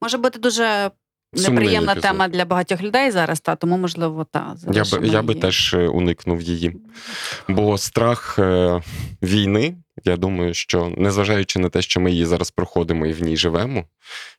[0.00, 0.90] Може бути дуже
[1.32, 2.10] неприємна епізод.
[2.10, 5.88] тема для багатьох людей зараз, та тому можливо та Я би, я би теж е,
[5.88, 6.76] уникнув її.
[7.48, 8.82] Бо страх е,
[9.22, 13.36] війни, я думаю, що незважаючи на те, що ми її зараз проходимо і в ній
[13.36, 13.84] живемо,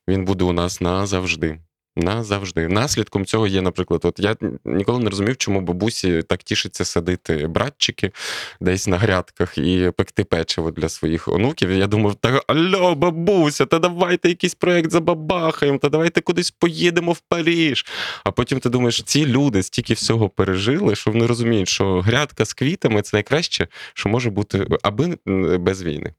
[0.08, 1.58] він буде у нас назавжди.
[1.98, 2.68] Назавжди.
[2.68, 8.12] Наслідком цього є, наприклад, от я ніколи не розумів, чому бабусі так тішиться садити братчики
[8.60, 11.70] десь на грядках і пекти печиво для своїх онуків.
[11.70, 17.20] Я думав, та алло, бабуся, та давайте якийсь проект забабахаємо, та давайте кудись поїдемо в
[17.20, 17.86] Паріж.
[18.24, 22.52] А потім ти думаєш, ці люди стільки всього пережили, що вони розуміють, що грядка з
[22.52, 25.18] квітами це найкраще, що може бути, аби
[25.58, 26.12] без війни.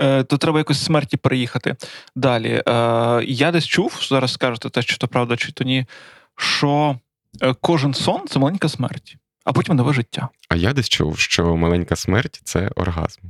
[0.00, 1.76] Е, то треба якось смерті переїхати.
[2.16, 2.62] Далі.
[2.68, 5.86] Е, я десь чув, зараз скажете те, чи то правда, чи то ні,
[6.36, 6.98] що
[7.42, 10.28] е, кожен сон це маленька смерть, а потім нове життя.
[10.48, 13.20] А я десь чув, що маленька смерть це оргазм.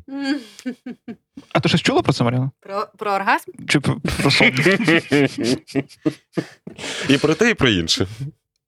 [1.53, 2.51] А ти щось чула про це, Маріна?
[2.61, 3.51] Про, про оргазм?
[3.69, 4.47] Чи про, про сон?
[7.09, 8.07] І про те, і про інше.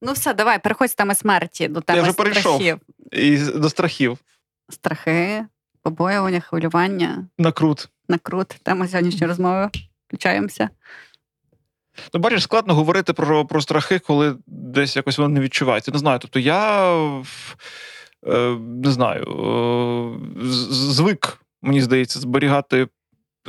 [0.03, 2.55] Ну все, давай, переходь з теми смерті до теми вже перейшов.
[2.55, 2.79] страхів.
[3.13, 4.19] І до страхів.
[4.69, 5.45] Страхи,
[5.91, 7.89] побоювання, хвилювання, Накрут.
[8.09, 8.49] накрут.
[8.63, 9.71] Тема сьогоднішньої розмови.
[10.09, 10.69] Включаємося.
[12.15, 15.93] Ну, бачиш, складно говорити про, про страхи, коли десь якось воно не відчувається.
[15.93, 16.19] Не знаю.
[16.19, 16.93] Тобто я
[18.27, 22.89] е, не знаю, е, звик, мені здається, зберігати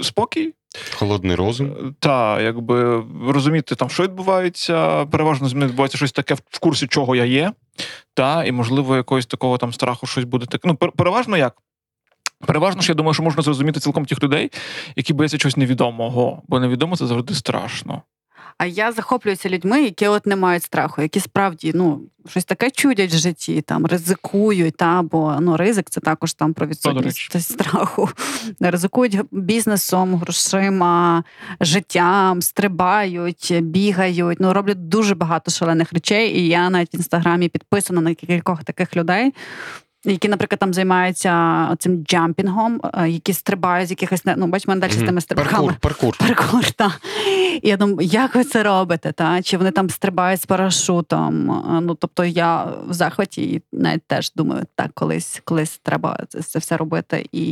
[0.02, 0.54] спокій.
[0.96, 1.96] Холодний розум.
[2.00, 6.88] Та, якби розуміти, там, що відбувається, переважно зі мною відбувається щось таке, в- в курсі
[6.88, 7.54] чого я є.
[8.14, 10.68] Та, і, можливо, якогось такого там страху щось буде таке.
[10.68, 11.56] Ну, переважно як?
[12.46, 14.52] Переважно ж я думаю, що можна зрозуміти цілком тих людей,
[14.96, 18.02] які бояться чогось невідомого, бо невідомо це завжди страшно.
[18.60, 23.14] А я захоплююся людьми, які от не мають страху, які справді ну щось таке чудять
[23.14, 28.10] в житті, там ризикують, та бо ну ризик це також там про відсутність страху.
[28.60, 31.24] Ризикують бізнесом, грошима,
[31.62, 34.40] життям, стрибають, бігають.
[34.40, 36.40] Ну роблять дуже багато шалених речей.
[36.40, 39.34] І я навіть в інстаграмі підписана на кількох таких людей.
[40.12, 44.92] Які, наприклад, там займаються цим джампінгом, е, які стрибають з якихось ну, бач, мене далі
[44.92, 45.74] з тими стрибками.
[45.80, 46.18] Паркур, паркур.
[46.28, 46.92] Паркур, та.
[47.62, 49.12] І я думаю, як ви це робите?
[49.12, 49.42] Та?
[49.42, 51.64] Чи вони там стрибають з парашутом?
[51.86, 56.78] Ну, тобто я в захваті і навіть теж думаю, так, колись, колись треба це, все
[56.78, 57.48] робити і,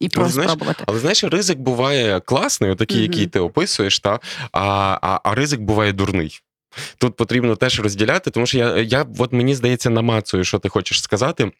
[0.00, 0.84] і просто знаєш, спробувати.
[0.86, 3.12] Але знаєш, ризик буває класний, отакий, Мгм.
[3.12, 4.20] який ти описуєш, та,
[4.52, 6.40] а, а, а ризик буває дурний.
[6.98, 11.02] Тут потрібно теж розділяти, тому що я, я от мені здається, намацую, що ти хочеш
[11.02, 11.52] сказати.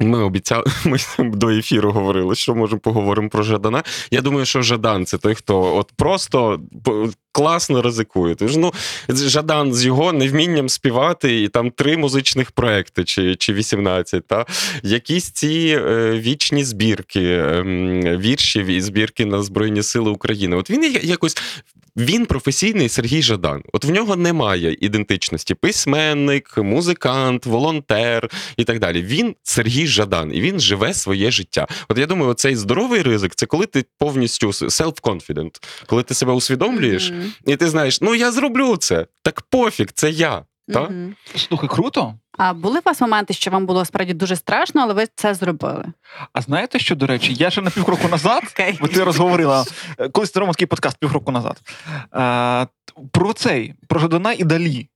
[0.00, 0.98] Ми обіцяли, ми
[1.30, 3.82] до ефіру говорили, що можемо поговоримо про Жадана.
[4.10, 6.60] Я думаю, що Жадан це той, хто от просто
[7.36, 8.34] класно ризикує.
[8.34, 8.72] Тож, ну,
[9.08, 14.46] Жадан з його невмінням співати, і там три музичних проекти, чи, чи 18, та
[14.82, 20.56] якісь ці е, вічні збірки ем, віршів і збірки на Збройні Сили України.
[20.56, 21.36] От він якось.
[21.96, 23.62] Він професійний Сергій Жадан.
[23.72, 29.02] От в нього немає ідентичності: письменник, музикант, волонтер і так далі.
[29.02, 31.66] Він Сергій Жадан, і він живе своє життя.
[31.88, 35.50] От я думаю, цей здоровий ризик це коли ти повністю self-confident,
[35.86, 37.25] коли ти себе усвідомлюєш, Мгм.
[37.46, 39.06] І ти знаєш, ну я зроблю це.
[39.22, 40.42] Так пофіг, це я.
[40.72, 40.90] Та?
[41.36, 42.14] Слухай, круто.
[42.38, 45.84] А були у вас моменти, що вам було справді дуже страшно, але ви це зробили?
[46.32, 48.78] А знаєте, що, до речі, я ще на півкроку назад, Окей.
[48.80, 49.64] бо ти розговорила
[50.12, 51.60] колись ти робив такий подкаст півроку назад.
[52.14, 52.66] Е,
[53.10, 54.88] про цей, про Жадана і Далі.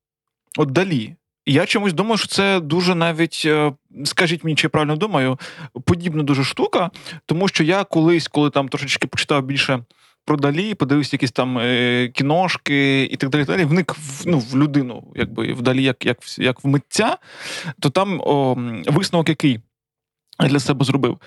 [0.59, 1.17] От Далі.
[1.47, 3.73] Я чомусь думаю, що це дуже навіть, е,
[4.05, 5.39] скажіть мені, чи я правильно думаю,
[5.85, 6.91] подібна дуже штука,
[7.27, 9.85] тому що я колись, коли там трошечки почитав більше
[10.31, 14.57] про Далі, подивився якісь там е, кіношки і так далі, далі, вник в, ну, в
[14.57, 17.17] людину, якби вдалі, як, як, як в митця,
[17.81, 19.61] то там о, висновок який
[20.41, 21.19] для себе зробив,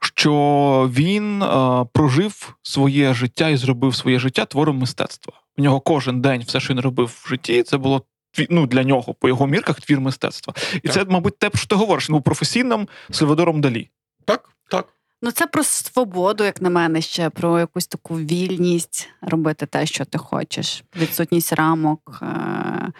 [0.00, 1.46] що він е,
[1.92, 5.32] прожив своє життя і зробив своє життя твором мистецтва.
[5.58, 8.02] У нього кожен день все, що він робив в житті, це було
[8.50, 10.54] ну, для нього, по його мірках, твір мистецтва.
[10.74, 10.92] І Так.
[10.92, 13.90] це, мабуть, те, про що ти говориш, ну, професійним Сальвадором Далі.
[14.24, 14.88] Так, так.
[15.22, 20.04] Ну, це про свободу, як на мене, ще про якусь таку вільність робити те, що
[20.04, 22.92] ти хочеш, відсутність рамок, е-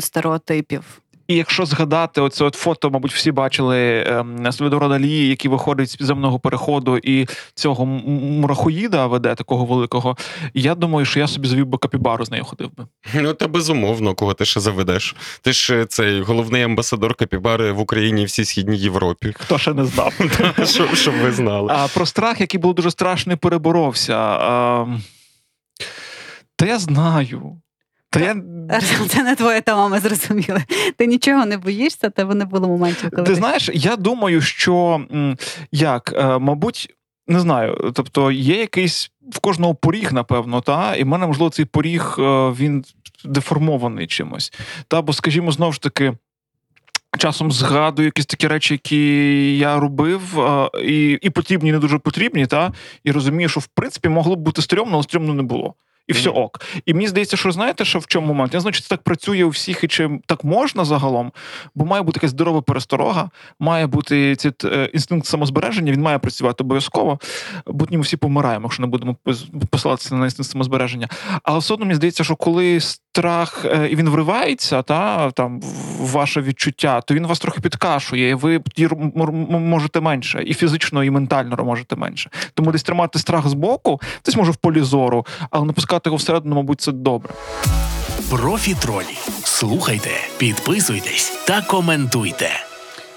[0.00, 1.00] стереотипів.
[1.28, 5.96] І якщо згадати оце от фото, мабуть, всі бачили ем, Сальвадора Далі, який виходить з
[5.96, 10.16] підземного переходу, і цього мурахоїда веде такого великого.
[10.54, 12.86] Я думаю, що я собі завів би капібару з нею ходив би.
[13.14, 15.16] Ну, та безумовно, кого ти ще заведеш.
[15.42, 19.34] Ти ж е, цей головний амбасадор Капібари в Україні і всій Східній Європі.
[19.38, 20.12] Хто ще не знав.
[20.94, 21.72] Щоб, ви знали.
[21.76, 24.16] А про страх, який був дуже страшний, переборовся.
[24.16, 24.86] А,
[26.56, 27.60] та я знаю.
[28.10, 28.36] Та я,
[29.08, 30.64] Це не твоя тема, ми зрозуміли.
[30.96, 35.00] Ти нічого не боїшся, тебе не було моментів, коли ти знаєш, я думаю, що
[35.72, 36.94] як, е, мабуть,
[37.26, 41.64] не знаю, тобто є якийсь в кожного поріг, напевно, та, і в мене, можливо, цей
[41.64, 42.84] поріг е, він
[43.24, 44.52] деформований чимось.
[44.88, 46.12] Та, бо, скажімо, знову ж таки.
[47.18, 51.98] Часом згадую якісь такі речі, які я робив, е, і, і потрібні, і не дуже
[51.98, 52.72] потрібні, та,
[53.04, 55.74] і розумію, що в принципі могло б бути стрьомно, але стрьомно не було.
[56.08, 56.60] І все ок.
[56.86, 58.54] І мені здається, що знаєте, що в чому момент?
[58.54, 61.32] Я знаю, чи це так працює у всіх, і чи так можна загалом,
[61.74, 66.64] бо має бути якась здорова пересторога, має бути цей е, інстинкт самозбереження, він має працювати
[66.64, 67.18] обов'язково,
[67.66, 71.08] бо ми всі помираємо, якщо не будемо пос- посилатися на інстинкт самозбереження.
[71.42, 72.80] Але все одно мені здається, що коли
[73.18, 75.60] страх е, і він вривається, та там
[76.00, 78.60] ваше відчуття, то він вас трохи підкашує, і ви
[79.48, 82.30] можете менше, і фізично, і ментально можете менше.
[82.54, 86.16] Тому десь тримати страх з боку, десь може в полі зору, але не пускати його
[86.16, 87.34] всередину, мабуть, це добре.
[88.30, 89.18] Профі тролі.
[89.44, 92.67] Слухайте, підписуйтесь та коментуйте.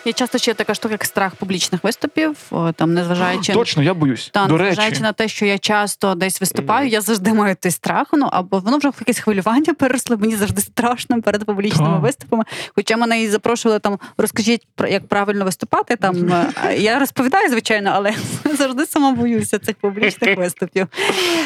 [0.05, 4.29] Є часто ще така штука, як страх публічних виступів, там незважаючи Точно, я боюсь.
[4.33, 6.93] Та До незважаючи речі, на те, що я часто десь виступаю, Мгм.
[6.93, 8.07] я завжди маю той страх.
[8.13, 10.17] Ну або воно вже в якесь хвилювання переросло.
[10.17, 12.01] Мені завжди страшно перед публічними Так.
[12.01, 12.43] виступами.
[12.75, 15.95] Хоча мене і запрошували там, розкажіть як правильно виступати.
[15.95, 16.33] Там
[16.65, 18.13] е, я розповідаю, звичайно, але
[18.57, 20.87] завжди сама боюся цих публічних виступів.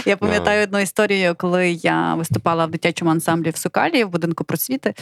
[0.06, 4.94] Я пам'ятаю одну історію, коли я виступала в дитячому ансамблі в Сукалі в будинку просвіти.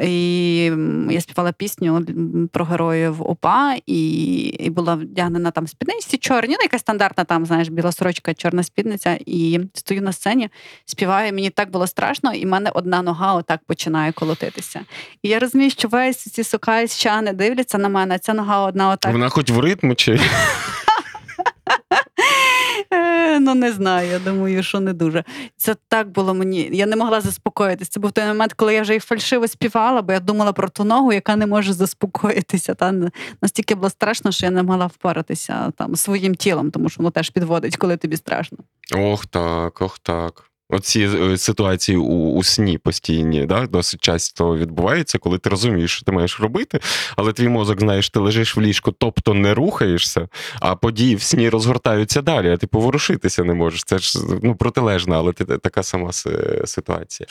[0.00, 0.64] І
[1.10, 2.06] я співала пісню
[2.52, 7.68] про героїв ОПА, і, і була вдягнена там спідниці чорні, ну якась стандартна там, знаєш,
[7.68, 9.18] біла сорочка, чорна спідниця.
[9.26, 10.48] І стою на сцені,
[10.84, 11.32] співаю.
[11.32, 14.80] Мені так було страшно, і в мене одна нога отак починає колотитися.
[15.22, 19.12] І я розумію, що весь ці сукальщани дивляться на мене, а ця нога одна отак.
[19.12, 20.20] Вона хоч в ритмі чи
[23.40, 25.24] Ну, не знаю, я думаю, що не дуже.
[25.56, 26.70] Це так було мені.
[26.72, 27.90] Я не могла заспокоїтися.
[27.90, 30.84] Це був той момент, коли я вже і фальшиво співала, бо я думала про ту
[30.84, 32.74] ногу, яка не може заспокоїтися.
[32.74, 32.94] Та
[33.42, 37.30] настільки було страшно, що я не могла впоратися там своїм тілом, тому що воно теж
[37.30, 38.58] підводить, коли тобі страшно.
[38.96, 40.51] ох так, ох так.
[40.72, 46.04] Оці е, ситуації у, у сні постійні, да, досить часто відбуваються, коли ти розумієш, що
[46.04, 46.80] ти маєш робити,
[47.16, 50.28] але твій мозок, знаєш, ти лежиш в ліжку, тобто не рухаєшся,
[50.60, 53.84] а події в сні розгортаються далі, а ти поворушитися не можеш.
[53.84, 56.12] Це ж ну, протилежна, але ти, така сама
[56.64, 57.26] ситуація.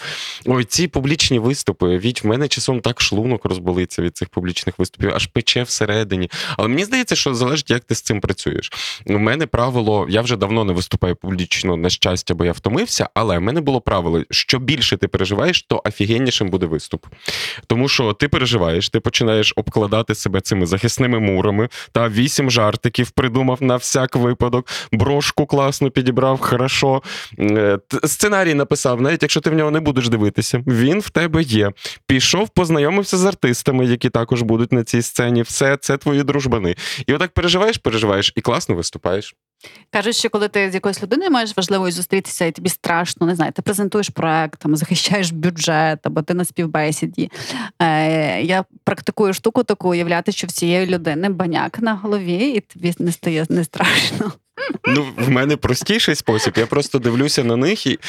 [0.46, 5.12] Ой, ці публічні виступи, від в мене часом так шлунок розболиться від цих публічних виступів,
[5.16, 6.30] аж пече всередині.
[6.58, 8.72] Але мені здається, що залежить, як ти з цим працюєш.
[9.06, 13.31] У мене правило, я вже давно не виступаю публічно на щастя, бо я втомився, але
[13.38, 17.06] в мене було правило: що більше ти переживаєш, то офігеннішим буде виступ.
[17.68, 23.64] Тому що ти переживаєш, ти починаєш обкладати себе цими захисними мурами, та вісім жартиків придумав
[23.64, 27.02] на всяк випадок, брошку класно підібрав, хорошо.
[27.40, 31.72] Е, Сценарій написав, навіть якщо ти в нього не будеш дивитися, він в тебе є.
[32.08, 35.42] Пішов, познайомився з артистами, які також будуть на цій сцені.
[35.42, 36.76] Все це твої дружбани.
[37.08, 39.36] І отак переживаєш, переживаєш і класно виступаєш.
[39.90, 43.52] Кажуть, що коли ти з якоюсь людиною маєш важливою зустрітися, і тобі страшно, не знаю,
[43.52, 47.32] ти презентуєш проект, там, захищаєш бюджет, або ти на співбесіді.
[47.80, 52.94] Е, я практикую штуку таку, уявляти, що в цієї людини баняк на голові, і тобі
[53.00, 54.32] не стає не страшно.
[54.88, 56.54] Ну, в мене простіший спосіб.
[56.58, 58.00] Я просто дивлюся на них і.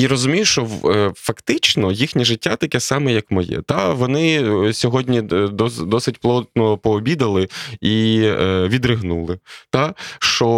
[0.00, 3.62] І розумію, що е, фактично їхнє життя таке саме, як моє.
[3.66, 5.48] Та вони е, сьогодні е,
[5.82, 7.48] досить плотно пообідали
[7.80, 8.20] і
[8.66, 9.38] відригнули.
[9.70, 10.48] Та що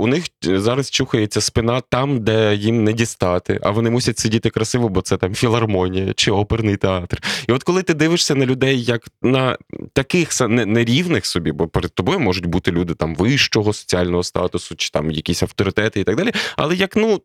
[0.00, 4.88] у них зараз чухається спина там, де їм не дістати, а вони мусять сидіти красиво,
[4.88, 7.22] бо це там філармонія чи оперний театр.
[7.48, 9.56] І от коли ти дивишся на людей як на
[9.92, 15.10] таких нерівних собі, бо перед тобою можуть бути люди там вищого соціального статусу, чи там
[15.10, 17.20] якісь авторитети і так далі, але як ну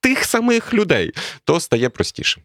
[0.00, 1.11] тих самих людей,
[1.44, 2.42] то стає простіше.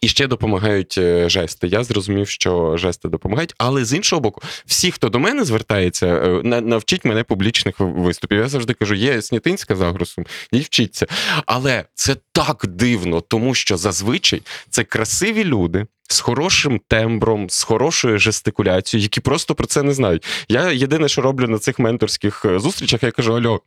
[0.00, 1.68] І ще допомагають е, жести.
[1.68, 3.54] Я зрозумів, що жести допомагають.
[3.58, 8.38] Але з іншого боку, всі, хто до мене звертається, е, навчіть мене публічних виступів.
[8.38, 11.06] Я завжди кажу, є снітинська загрусом, і вчіться.
[11.46, 15.86] Але це так дивно, тому що зазвичай це красиві люди.
[16.08, 20.26] З хорошим тембром, з хорошою жестикуляцією, які просто про це не знають.
[20.48, 23.60] Я єдине, що роблю на цих менторських е, зустрічах, я кажу: Альо,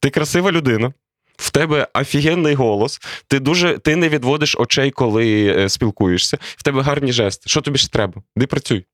[0.00, 0.92] ти красива людина,
[1.40, 6.82] в тебе офігенний голос, ти дуже ти не відводиш очей, коли е, спілкуєшся, в тебе
[6.82, 7.48] гарні жести.
[7.50, 8.22] Що тобі ж треба?
[8.36, 8.84] Де працюй.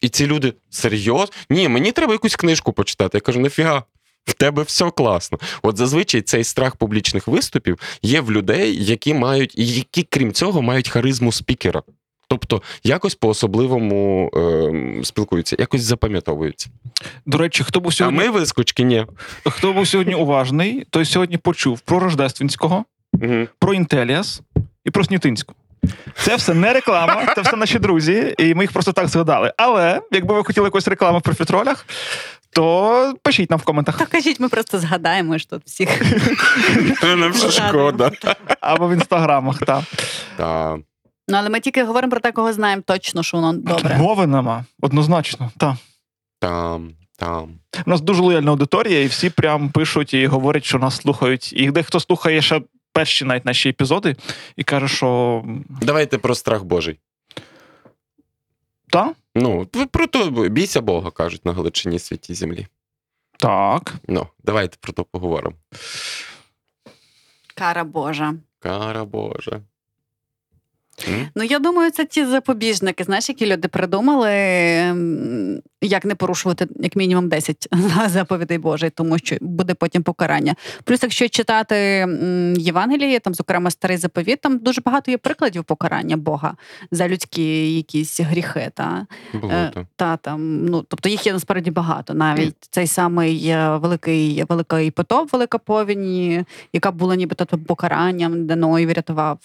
[0.00, 1.34] І ці люди серйозно?
[1.50, 3.16] Ні, мені треба якусь книжку почитати.
[3.16, 3.82] Я кажу, нафіга.
[4.24, 5.38] В тебе все класно.
[5.62, 10.88] От зазвичай цей страх публічних виступів є в людей, які мають, які, крім цього, мають
[10.88, 11.82] харизму спікера.
[12.28, 16.68] Тобто якось по-особливому е, спілкуються, якось запам'ятовуються.
[17.26, 19.06] До речі, хто був А сьогодні, ми вискочки, ні.
[19.46, 23.46] хто був сьогодні уважний, той сьогодні почув про Рождественського, Угу.
[23.58, 24.40] про Інтеліас
[24.84, 25.54] і про Снітинську.
[26.16, 29.52] Це все не реклама, це все наші друзі, і ми їх просто так згадали.
[29.56, 31.86] Але якби ви хотіли якусь рекламу в профітролях,
[32.50, 36.02] то пишіть нам в коментах Та кажіть, ми просто згадаємо, що тут всіх.
[37.02, 38.10] Нам шкода.
[38.60, 39.58] або в інстаграмах.
[39.58, 40.78] Та.
[41.28, 43.98] Ну, але ми тільки говоримо про те, кого знаємо точно, що воно добре.
[43.98, 45.50] Мови нема, однозначно.
[45.56, 45.76] Та.
[46.38, 47.58] Там, там.
[47.86, 51.52] У нас дуже лояльна аудиторія, і всі прям пишуть і говорять, що нас слухають.
[51.52, 52.62] І дехто слухає ще
[52.92, 54.16] перші навіть наші епізоди
[54.56, 55.42] і каже, що
[55.82, 56.98] Давайте про страх Божий.
[58.90, 62.66] та, Ну, про то бійся Бога, кажуть на Галичині святій землі.
[63.36, 63.94] так.
[64.08, 65.54] Ну, давайте про то поговоримо.
[67.54, 68.34] Кара Божа.
[68.58, 69.60] Кара Божа.
[71.34, 76.96] Ну, я думаю, це ті запобіжники, знаєш, які люди придумали, ем, як не порушувати як
[76.96, 77.68] мінімум 10
[78.06, 80.54] заповідей Божих, тому що буде потім покарання.
[80.84, 81.76] Плюс, якщо читати
[82.56, 86.56] Євангеліє, там, зокрема, старий заповіт, там дуже багато є прикладів покарання Бога
[86.90, 88.70] за людські якісь гріхи.
[88.74, 92.14] Та, Було Е, та там, ну тобто їх є насправді багато.
[92.14, 98.86] Навіть цей самий е, великий великий потоп, велика повінь, яка була нібито покаранням, де Ной
[98.86, 99.38] врятував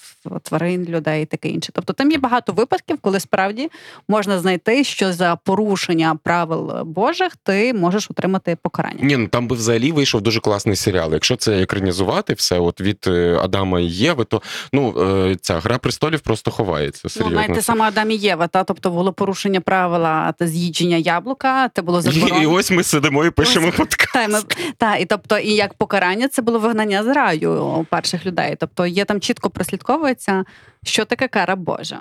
[0.44, 1.72] тварин, людей, таке інше.
[1.74, 3.70] Тобто там є багато випадків, коли справді
[4.08, 9.00] можна знайти, що за порушення правил Божих ти можеш отримати покарання.
[9.02, 11.14] Ні, ну там би взагалі вийшов дуже класний серіал.
[11.14, 14.42] Якщо це екранізувати все, от від е, Адама і Єви, то
[14.74, 14.96] ну
[15.32, 17.02] е, ця гра престолів просто ховається.
[17.04, 17.42] Ну, Серйозно.
[17.42, 21.82] навіть те саме Адам і Єва, та тобто було порушення правила та з'їдження яблука, це
[21.82, 22.44] було і, заборонено.
[22.44, 23.76] і ось ми сидимо і пишемо Ось.
[23.76, 24.14] подкаст.
[24.14, 24.40] Та, ми,
[24.78, 28.56] та, і тобто, і як покарання це було вигнання з раю перших людей.
[28.60, 30.46] Тобто є там чітко прослідковується,
[30.84, 32.00] що таке кара Божа.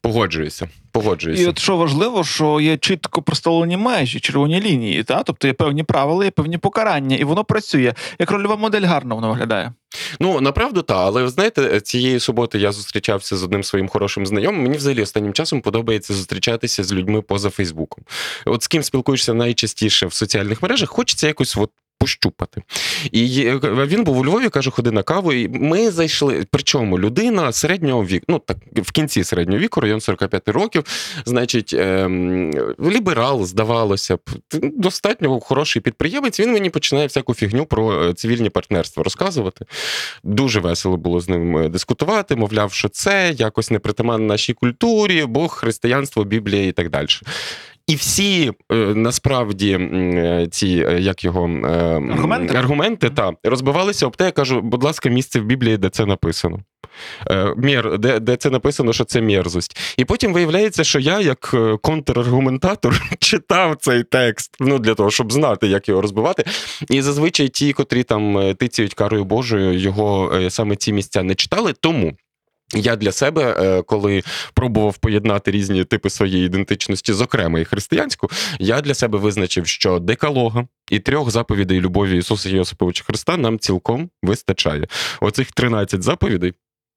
[0.00, 0.68] Погоджуюся.
[0.92, 1.42] Погоджуюся.
[1.42, 5.22] І от що важливо, що є чітко проставлені межі, червоні лінії, та?
[5.22, 7.94] тобто є певні правила, є певні покарання, і воно працює.
[8.18, 9.72] Як рольова модель гарно воно виглядає.
[10.20, 14.62] Ну направду так, але ви знаєте, цієї суботи я зустрічався з одним своїм хорошим знайомим.
[14.62, 18.04] Мені взагалі останнім часом подобається зустрічатися з людьми поза Фейсбуком.
[18.44, 21.70] От з ким спілкуєшся найчастіше в соціальних мережах, хочеться якось от.
[21.98, 22.62] Пощупати.
[23.12, 25.32] І він був у Львові, каже, ходи на каву.
[25.32, 26.46] І ми зайшли.
[26.50, 30.84] Причому людина середнього віку, ну так в кінці середнього віку, район 45 років,
[31.24, 34.20] значить, ем, ліберал, здавалося б,
[34.62, 36.40] достатньо хороший підприємець.
[36.40, 39.64] Він мені починає всяку фігню про е, цивільні партнерства розказувати.
[40.24, 45.24] Дуже весело було з ним е, дискутувати, мовляв, що це якось не притаманно нашій культурі,
[45.24, 47.08] Бог, християнство, Біблія і так далі.
[47.86, 51.44] І всі е, насправді е, ці е, як його
[52.12, 52.54] Аргументи?
[52.54, 56.60] аргументи та розбивалися об те, я кажу, будь ласка, місце в Біблії, де це написано.
[57.56, 59.94] Мєр, де, де це написано, що це мерзость.
[59.96, 65.66] І потім виявляється, що я, як контраргументатор, читав цей текст ну, для того, щоб знати,
[65.66, 66.44] як його розбивати.
[66.90, 71.74] І зазвичай ті, котрі там тицяють карою Божою, його саме ці місця не читали.
[71.80, 72.12] Тому.
[72.76, 74.22] Я для себе, е, коли
[74.54, 80.66] пробував поєднати різні типи своєї ідентичності, зокрема і християнську, я для себе визначив, що декалога
[80.90, 84.86] і трьох заповідей любові Ісуса Йосиповича Христа нам цілком вистачає.
[85.20, 86.52] Оцих 13 заповідей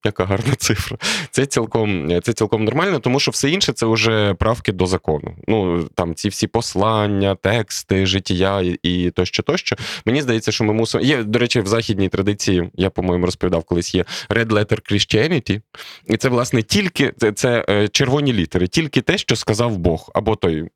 [0.06, 0.98] Яка гарна цифра.
[1.32, 5.36] Це цілком, це цілком нормально, тому що все інше це вже правки до закону.
[5.48, 9.76] Ну там ці всі послання, тексти, життя і, тощо, тощо.
[10.06, 11.04] Мені здається, що ми мусимо.
[11.04, 15.62] Є, до речі, в західній традиції, я, по-моєму, розповідав колись, є Red Letter Christianity,
[16.06, 20.36] і це, власне, тільки це, це е, червоні літери, тільки те, що сказав Бог, або
[20.36, 20.70] той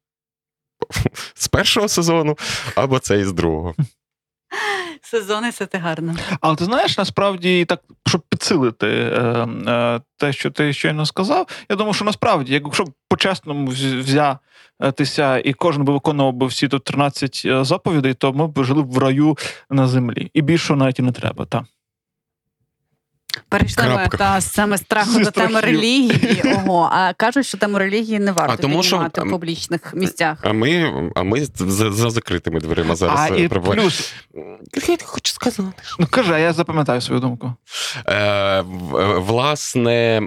[1.33, 2.37] з першого сезону,
[2.75, 3.75] або цей з другого.
[5.05, 6.15] Сезони це ти гарно.
[6.41, 11.75] Але ти знаєш, насправді, так, щоб підсилити е, е, те, що ти щойно сказав, я
[11.75, 17.63] думаю, що насправді, якщо по-чесному взятися і кожен би виконував би всі тут 13 е,
[17.63, 19.37] заповідей, то ми б жили б в раю
[19.69, 20.31] на землі.
[20.33, 21.45] І більше навіть і не треба.
[21.45, 21.63] Так.
[23.53, 26.41] Перейшли ми та саме страху до теми релігії.
[26.45, 30.37] Ого, а кажуть, що тему релігії не варто А тому що, в ем, публічних місцях.
[30.41, 34.13] А ми, а ми за, за закритими дверима зараз а е, і плюс,
[34.87, 35.83] Я не хочу сказати.
[35.99, 37.53] ну кажи, а я запам'ятаю свою думку.
[38.05, 38.63] Е, е,
[39.17, 40.19] власне,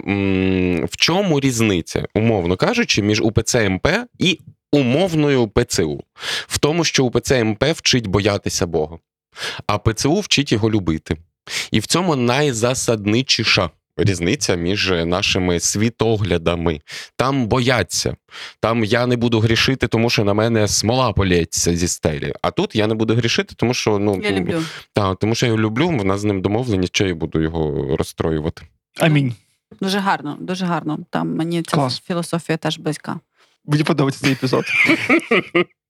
[0.90, 4.38] в чому різниця, умовно кажучи, між УПЦ МП і
[4.72, 6.04] умовною ПЦУ?
[6.46, 8.98] В тому, що УПЦ МП вчить боятися Бога,
[9.66, 11.16] а ПЦУ вчить його любити.
[11.70, 13.70] І в цьому найзасадничіша.
[13.98, 16.80] Різниця між нашими світоглядами.
[17.16, 18.16] Там бояться.
[18.60, 22.32] Там я не буду грішити, тому що на мене смола полється зі стелі.
[22.42, 24.62] А тут я не буду грішити, тому що ну Я люблю.
[24.92, 27.96] та, тому що я його люблю, в нас з ним домовлені, що я буду його
[27.96, 28.62] розстроювати.
[28.98, 29.34] Амінь.
[29.80, 30.98] Дуже гарно, дуже гарно.
[31.10, 32.02] Там мені ця Клас.
[32.06, 33.20] філософія теж близька.
[33.64, 34.64] Мені подобається цей епізод.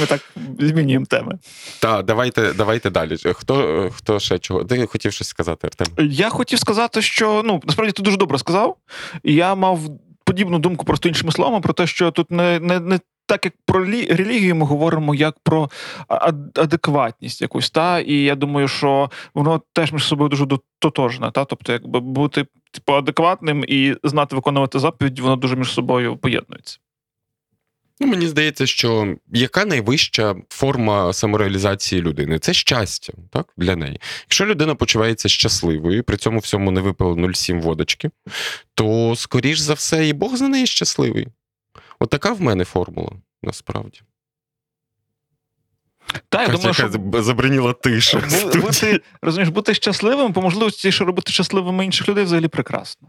[0.00, 0.20] Ми так
[0.60, 1.38] змінюємо теми.
[1.80, 3.16] Та, давайте, давайте далі.
[3.32, 4.64] Хто, хто ще чого?
[4.64, 6.06] Ти хотів щось сказати, Артем?
[6.10, 8.76] Я хотів сказати, що ну насправді ти дуже добре сказав.
[9.24, 9.80] Я мав
[10.24, 13.84] подібну думку просто іншими словами про те, що тут не, не, не так як про
[13.84, 15.70] релі- релігію ми говоримо як про
[16.08, 17.70] ад- адекватність якусь.
[17.70, 18.00] Та?
[18.00, 20.46] І я думаю, що воно теж між собою дуже
[20.78, 21.30] тотожне.
[21.30, 21.44] Та?
[21.44, 26.78] Тобто, якби бути типу, адекватним і знати виконувати заповідь, воно дуже між собою поєднується.
[28.02, 32.38] Ну, мені здається, що яка найвища форма самореалізації людини?
[32.38, 34.00] Це щастя, так, для неї.
[34.24, 38.10] Якщо людина почувається щасливою, при цьому всьому не випила 0,7 водочки,
[38.74, 41.28] то, скоріш за все, і Бог за неї щасливий.
[41.98, 44.00] Отака в мене формула, насправді.
[46.28, 46.90] Та, я думаю, що
[47.22, 48.22] забриніла тиша.
[48.30, 53.08] бу- бути, розумієш, бути щасливим, по можливості, що робити щасливими інших людей взагалі прекрасно.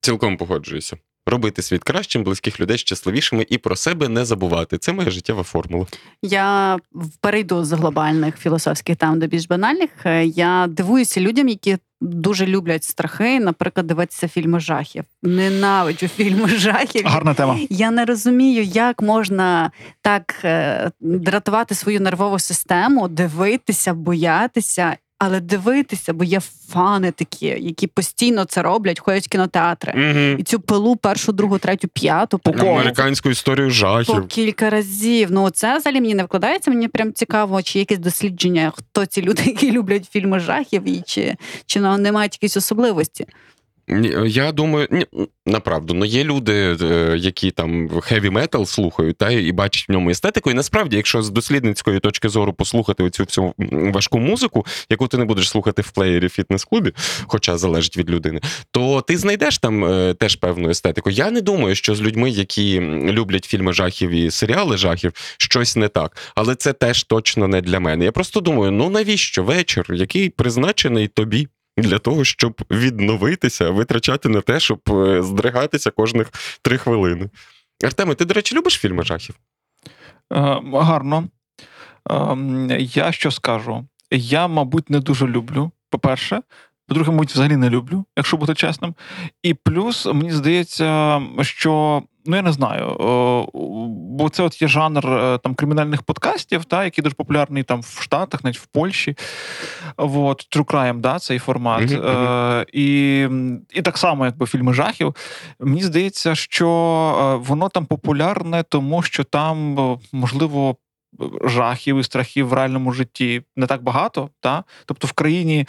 [0.00, 0.96] Цілком погоджуюся.
[1.30, 4.78] Робити світ кращим, близьких людей щасливішими і про себе не забувати.
[4.78, 5.86] Це моя життєва формула.
[6.22, 6.78] Я
[7.20, 9.90] перейду з глобальних філософських там до більш банальних.
[10.04, 15.04] Е, Я дивуюся людям, які дуже люблять страхи, наприклад, дивитися фільми жахів.
[15.22, 17.02] Ненавиджу фільми жахів.
[17.06, 17.58] Гарна тема.
[17.70, 19.70] Я не розумію, як можна
[20.02, 27.86] так е, дратувати свою нервову систему, дивитися, боятися, але дивитися, бо є фани такі, які
[27.86, 29.92] постійно це роблять, ходять в кінотеатри.
[29.92, 30.40] Угу.
[30.40, 32.50] І цю пилу першу, другу, третю, п'яту по.
[32.50, 34.26] Американську історію По жахів.
[34.26, 35.28] кілька разів.
[35.30, 36.70] Ну це взагалі мені не вкладається.
[36.70, 41.36] Мені прям цікаво, чи якісь дослідження, хто ці люди, які люблять фільми жахів, і чи,
[41.66, 43.26] чи ну, не мають якісь особливості.
[43.90, 45.06] Ні, Я думаю, ні,
[45.46, 50.10] направду, ну є люди, е, які там хеві метал слухають, та і бачать в ньому
[50.10, 50.50] естетику.
[50.50, 53.54] І насправді, якщо з дослідницької точки зору послухати оцю всю
[53.92, 56.92] важку музику, яку ти не будеш слухати в плеєрі фітнес-клубі,
[57.26, 61.10] хоча залежить від людини, то ти знайдеш там е, теж певну естетику.
[61.10, 62.80] Я не думаю, що з людьми, які
[63.10, 66.16] люблять фільми жахів і серіали жахів, щось не так.
[66.34, 68.04] Але це теж точно не для мене.
[68.04, 71.48] Я просто думаю, ну навіщо вечір, який призначений тобі?
[71.82, 76.30] Для того, щоб відновитися, витрачати на те, щоб е, здригатися кожних
[76.62, 77.30] три хвилини.
[77.84, 79.34] Артеме, ти, до речі, любиш фільми жахів?
[80.32, 81.28] Е, гарно.
[82.10, 83.86] Ем, Я що скажу?
[84.10, 86.42] Я, мабуть, не дуже люблю, по-перше.
[86.86, 88.94] По-друге, мабуть, взагалі не люблю, якщо бути чесним.
[89.42, 92.02] І плюс, мені здається, що.
[92.26, 92.96] Ну, я не знаю,
[93.94, 97.98] бо це от є жанр е, там кримінальних подкастів, та, який дуже популярний там в
[98.02, 99.16] Штатах, навіть в Польщі.
[99.96, 101.90] От, True Crime, да, цей формат.
[101.90, 103.20] Мгм, Е, і,
[103.74, 105.14] і так само, якби фільми жахів.
[105.60, 106.68] Мені здається, що
[107.20, 110.76] е, воно там популярне, тому що там, е, можливо,
[111.44, 114.30] жахів і страхів в реальному житті не так багато.
[114.40, 114.64] Та?
[114.86, 115.66] Тобто в країні,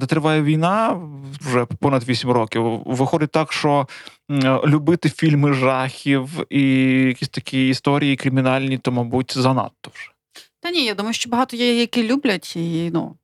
[0.00, 1.00] де триває війна
[1.40, 3.88] вже понад 8 років, виходить так, що
[4.64, 6.62] любити фільми жахів і
[7.06, 10.10] якісь такі історії кримінальні, то, мабуть, занадто вже.
[10.60, 13.16] Та ні, я думаю, що багато є, які люблять, і ну.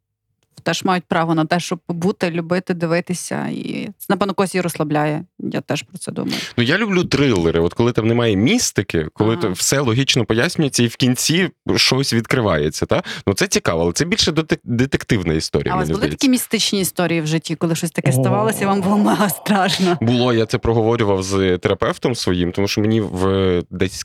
[0.62, 3.46] Теж мають право на те, щоб побути, любити, дивитися.
[3.52, 5.24] І це, напевно, когось і розслабляє.
[5.38, 6.36] Я теж про це думаю.
[6.56, 7.60] Ну я люблю трилери.
[7.60, 9.48] От коли там немає містики, коли Ага.
[9.48, 12.86] все логічно пояснюється, і в кінці щось відкривається.
[12.86, 13.02] Та?
[13.26, 14.32] Ну це цікаво, але це більше
[14.64, 15.72] детективна історія.
[15.74, 16.16] А у вас були здається.
[16.18, 19.98] такі містичні історії в житті, коли щось таке ставалося, і вам було мега страшно.
[20.00, 24.04] Було, я це проговорював з терапевтом своїм, тому що мені в десь.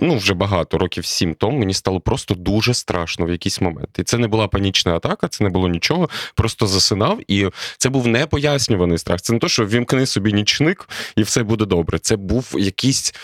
[0.00, 3.98] Ну, вже багато років сім тому мені стало просто дуже страшно в якийсь момент.
[3.98, 6.08] І це не була панічна атака, це не було нічого.
[6.34, 7.48] Просто засинав, і
[7.78, 9.20] це був непояснюваний страх.
[9.20, 11.98] Це не то, що вімкни собі нічник і все буде добре.
[11.98, 13.14] Це був якийсь.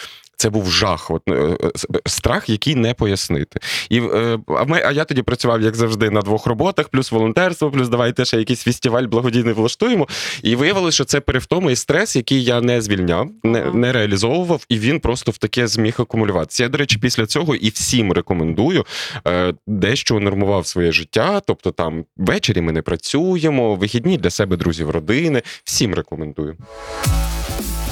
[0.40, 1.70] Це був жах, от, е, е,
[2.06, 3.60] страх, який не пояснити.
[3.90, 7.70] І, е, а, ми, а я тоді працював, як завжди, на двох роботах, плюс волонтерство,
[7.70, 10.08] плюс давайте ще якийсь фестиваль благодійний влаштуємо.
[10.42, 14.78] І виявилося, що це перевтома і стрес, який я не звільняв, не, не реалізовував, і
[14.78, 16.62] він просто в таке зміг акумулюватися.
[16.62, 18.86] Я, до речі, після цього і всім рекомендую
[19.26, 21.40] е, дещо унормував своє життя.
[21.46, 25.42] Тобто там ввечері ми не працюємо, вихідні для себе, друзів, родини.
[25.64, 26.56] Всім рекомендую.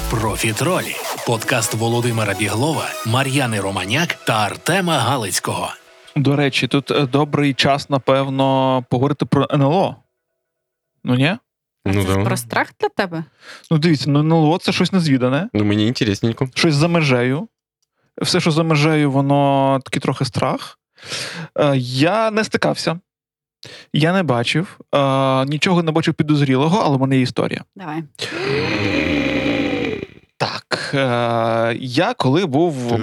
[0.09, 0.95] Профітролі
[1.27, 5.69] подкаст Володимира Біглова, Мар'яни Романяк та Артема Галицького.
[6.15, 9.95] До речі, тут е, добрий час, напевно, поговорити про НЛО.
[11.03, 11.25] Ну ні?
[11.25, 11.39] А
[11.85, 13.23] Ну, це ж про страх для тебе?
[13.71, 16.49] Ну дивіться, ну НЛО це щось незвідане, Ну мені інтересненько.
[16.55, 17.47] щось за межею.
[18.21, 20.79] Все, що за межею, воно такий трохи страх.
[21.59, 22.99] Е, Я не стикався,
[23.93, 27.63] я не бачив, е, нічого не бачив підозрілого, але в мене є історія.
[27.75, 28.03] Давай.
[30.37, 32.93] Так, е, я коли був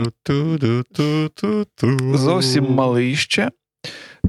[2.14, 3.50] зовсім малий ще,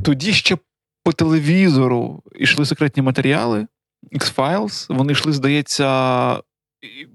[0.03, 0.57] тоді ще
[1.03, 3.67] по телевізору йшли секретні матеріали,
[4.13, 4.95] X-Files.
[4.95, 6.39] Вони йшли, здається,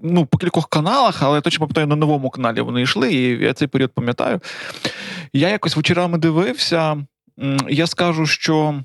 [0.03, 3.53] ну, по кількох каналах, але я точно пам'ятаю, на новому каналі вони йшли, і я
[3.53, 4.39] цей період пам'ятаю.
[5.33, 7.05] Я якось вечорами дивився.
[7.69, 8.83] Я скажу, що.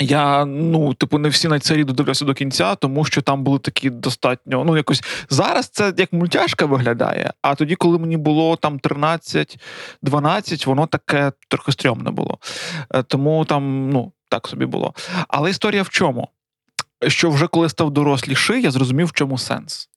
[0.00, 3.90] Я, ну, типу, не всі на серії додивлявся до кінця, тому що там були такі
[3.90, 4.64] достатньо.
[4.64, 7.32] Ну, якось зараз це як мультяшка виглядає.
[7.42, 12.38] А тоді, коли мені було там 13-12, воно таке трохи стрьомне було.
[12.94, 14.94] Е, Тому там, ну, так собі було.
[15.28, 16.28] Але історія в чому?
[17.08, 19.88] Що вже коли став доросліший, я зрозумів, в чому сенс.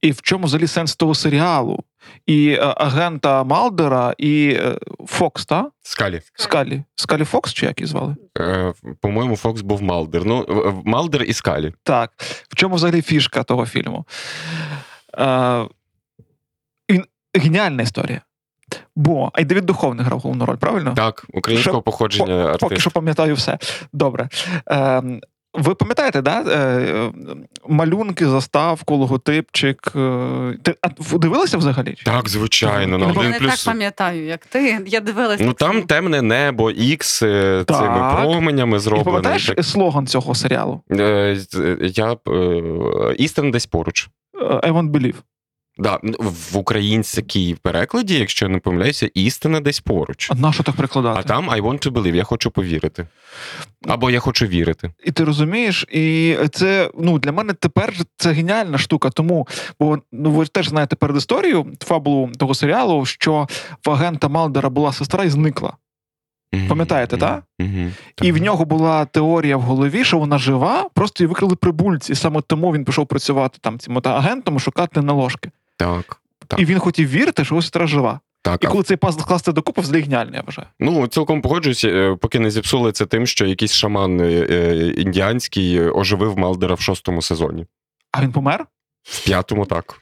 [0.00, 1.84] І в чому взагалі сенс того серіалу,
[2.26, 5.70] і е, агента Малдера, і е, Фокс, та?
[5.82, 6.20] Скалі.
[6.34, 6.82] Скалі.
[6.94, 8.16] Скалі Фокс, чи як її звали?
[8.38, 10.24] Е, по-моєму, Фокс був Малдер.
[10.24, 11.72] Ну, Малдер і Скалі.
[11.82, 12.12] Так.
[12.48, 14.04] В чому взагалі фішка того фільму?
[15.18, 15.64] Е,
[16.90, 17.04] він,
[17.34, 18.20] геніальна історія.
[18.96, 20.94] Бо а й Давід Духовний грав головну роль, правильно?
[20.94, 22.80] Так, українського Що- походження Поки артист.
[22.80, 23.58] що пам'ятаю все.
[23.92, 24.28] Добре.
[24.70, 25.02] Е,
[25.54, 26.40] ви пам'ятаєте, да?
[26.40, 27.12] е,
[27.68, 29.92] малюнки, заставку, логотипчик.
[29.96, 30.74] е, Ти
[31.18, 31.94] дивилися взагалі?
[32.04, 33.40] Так, звичайно, на Ну, Я плюс...
[33.40, 34.78] не так пам'ятаю, як ти.
[34.86, 35.44] Я дивилася.
[35.44, 39.64] Ну там темне небо, ікс е, цими променями І Пам'ятаєш так...
[39.64, 40.80] слоган цього серіалу?
[40.92, 41.36] Е,
[41.80, 44.08] Я б, е, істина десь поруч.
[44.40, 45.14] Е, I won't believe.
[45.78, 50.28] Да, в українській перекладі, якщо я не помиляюся, істина десь поруч.
[50.30, 51.20] А на що так перекладати?
[51.20, 53.06] А там I want to believe, я хочу повірити.
[53.88, 54.92] Або я хочу вірити.
[55.04, 59.10] І ти розумієш, і це ну для мене тепер це геніальна штука.
[59.10, 59.48] Тому
[59.80, 63.48] бо ну ви теж знаєте перед історією фабулу того серіалу, що
[63.86, 65.72] в агента Малдера була сестра і зникла.
[66.52, 66.68] Мгм.
[66.68, 67.42] Пам'ятаєте, так?
[67.58, 67.92] Мгм.
[68.22, 72.12] І в нього була теорія в голові, що вона жива, просто її викрили прибульці.
[72.12, 75.50] І саме тому він пішов працювати там цим агентом, шукати наложки.
[75.84, 76.16] Так.
[76.48, 76.60] Так.
[76.60, 78.20] І він хотів вірити, що ось сестра жива.
[78.42, 80.68] Так, І а коли цей пазл класти докупи, взагалі геніально, я вважаю.
[80.80, 85.80] Ну, цілком погоджуюся, е, поки не зіпсули це тим, що якийсь шаман е, е, індіанський
[85.80, 87.66] оживив Малдера в шостому сезоні.
[88.12, 88.66] А він помер?
[89.02, 90.00] В п'ятому так.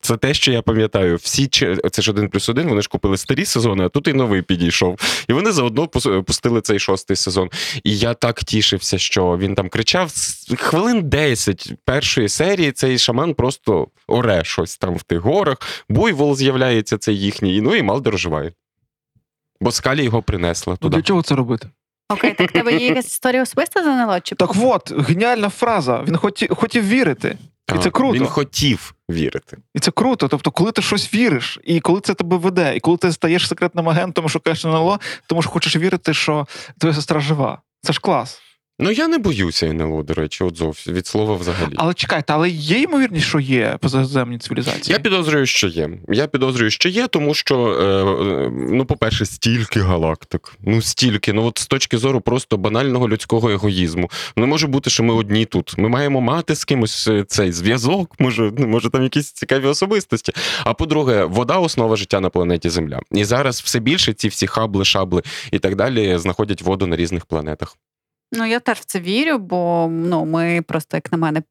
[0.00, 1.16] Це те, що я пам'ятаю.
[1.16, 1.46] Всі
[1.92, 2.68] це ж один плюс один.
[2.68, 4.98] Вони ж купили старі сезони, а тут і новий підійшов.
[5.28, 5.88] І вони заодно
[6.26, 7.50] пустили цей шостий сезон.
[7.84, 10.12] І я так тішився, що він там кричав
[10.58, 12.72] хвилин 10 першої серії.
[12.72, 15.58] Цей шаман просто оре щось там в тих горах.
[15.88, 17.60] Буйвол з'являється, це їхній.
[17.60, 18.52] Ну і Малдер оживає.
[19.60, 20.96] Бо скалі його принесла Ну туди.
[20.96, 21.70] для чого це робити?
[22.08, 24.20] Окей, так в тебе є якась історія особиста занело?
[24.20, 26.02] Чи Так от, геніальна фраза.
[26.08, 27.38] Він хотів, хотів вірити.
[27.74, 28.14] І це круто.
[28.14, 29.56] Він хотів вірити.
[29.74, 30.28] І це круто.
[30.28, 33.88] Тобто, коли ти щось віриш, і коли це тебе веде, і коли ти стаєш секретним
[33.88, 36.46] агентом, і шукаєш НЛО, тому що хочеш вірити, що
[36.78, 37.58] твоя сестра жива.
[37.82, 38.40] Це ж клас.
[38.78, 41.72] Ну я не боюся НЛО, до речі, от зовсім від слова взагалі.
[41.76, 44.92] Але чекайте, але є ймовірність, що є позаземні цивілізації.
[44.92, 45.90] Я підозрюю, що є.
[46.08, 47.84] Я підозрюю, що є, тому що, е,
[48.46, 50.52] е, ну, по-перше, стільки галактик.
[50.60, 51.32] Ну, стільки.
[51.32, 54.10] Ну, от з точки зору просто банального людського егоїзму.
[54.36, 55.78] Не може бути, що ми одні тут.
[55.78, 60.32] Ми маємо мати з кимось е, цей зв'язок, може, ну, може, там якісь цікаві особистості.
[60.64, 63.00] А по-друге, вода основа життя на планеті Земля.
[63.12, 65.22] І зараз все більше ці всі хабли, шабли
[65.52, 67.76] і так далі знаходять воду на різних планетах.
[68.32, 71.42] Ну, я теж в це вірю, бо ну, ми просто, як на мене,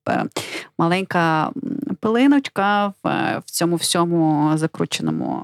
[0.77, 1.51] маленька
[1.99, 5.41] пилиночка в, е, в цьому всьому закрученому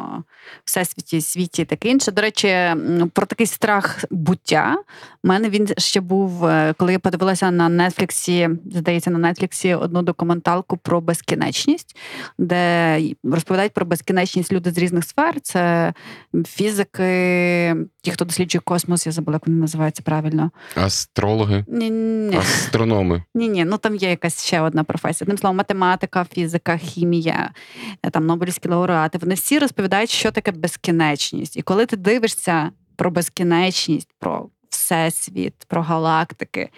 [0.66, 2.12] всесвіті, світі таке інше.
[2.12, 2.76] До речі,
[3.14, 4.78] про такий страх буття.
[5.24, 10.02] У мене він ще був, е, коли я подивилася на Нетфліксі, здається, на Нетфліксі одну
[10.02, 11.98] документалку про безкінечність,
[12.38, 15.42] де розповідають про безкінечність люди з різних сфер.
[15.42, 15.94] Це
[16.46, 20.52] фізики, ті, хто досліджує космос, я забула, як вони називаються правильно.
[20.76, 23.24] Астрологи, Ні, ні, астрономи.
[23.36, 25.26] ні, ні, ну там є якась ще одна професія.
[25.26, 27.52] Одним словом, математика, фізика, хімія,
[28.04, 29.18] е, там Нобелівські лауреати.
[29.18, 31.58] Вони всі розповідають, що таке безкінечність.
[31.58, 36.70] І коли ти дивишся про безкінечність, про всесвіт, про галактики,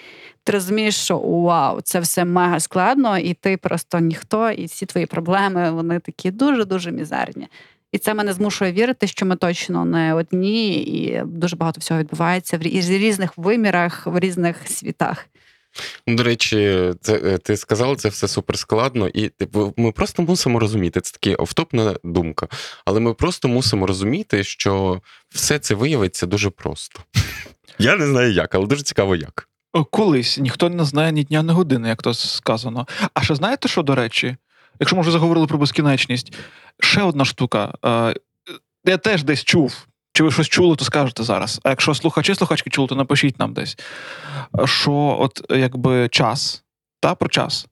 [0.43, 5.05] ти розумієш, що вау, це все мега складно, і ти просто ніхто, і всі твої
[5.05, 7.47] проблеми вони такі дуже дуже мізерні.
[7.91, 12.57] І це мене змушує вірити, що ми точно не одні, і дуже багато всього відбувається
[12.57, 15.25] в рі- різних вимірах, в різних світах.
[16.07, 20.59] Ну, До речі, це е, ти сказала, це все суперскладно, і типу, ми просто мусимо
[20.59, 21.01] розуміти.
[21.01, 22.47] Це таки офтопна думка.
[22.85, 26.99] Але ми просто мусимо розуміти, що все це виявиться дуже просто.
[27.79, 29.49] Я не знаю як, але дуже цікаво, як.
[29.91, 32.87] Колись ніхто не знає ні дня, ні години, як то сказано.
[33.13, 34.37] А ще знаєте, що, до речі,
[34.79, 36.33] якщо ми вже заговорили про безкінечність,
[36.79, 37.73] ще одна штука.
[37.85, 38.13] Е,
[38.85, 39.87] Я теж десь чув.
[40.15, 41.59] Чи ви щось чули, то скажете зараз.
[41.63, 43.77] А якщо слухачі, слухачки чули, то напишіть нам десь.
[44.65, 46.63] Що от якби час,
[46.99, 47.67] та, про час,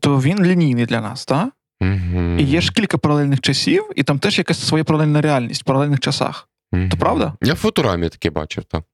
[0.00, 1.50] то він лінійний для нас, та?
[1.80, 2.36] Угу.
[2.38, 6.00] І є ж кілька паралельних часів, і там теж якась своя паралельна реальність в паралельних
[6.00, 6.48] часах.
[6.90, 7.32] то правда?
[7.42, 8.84] Я в фотурамі таке бачив, так.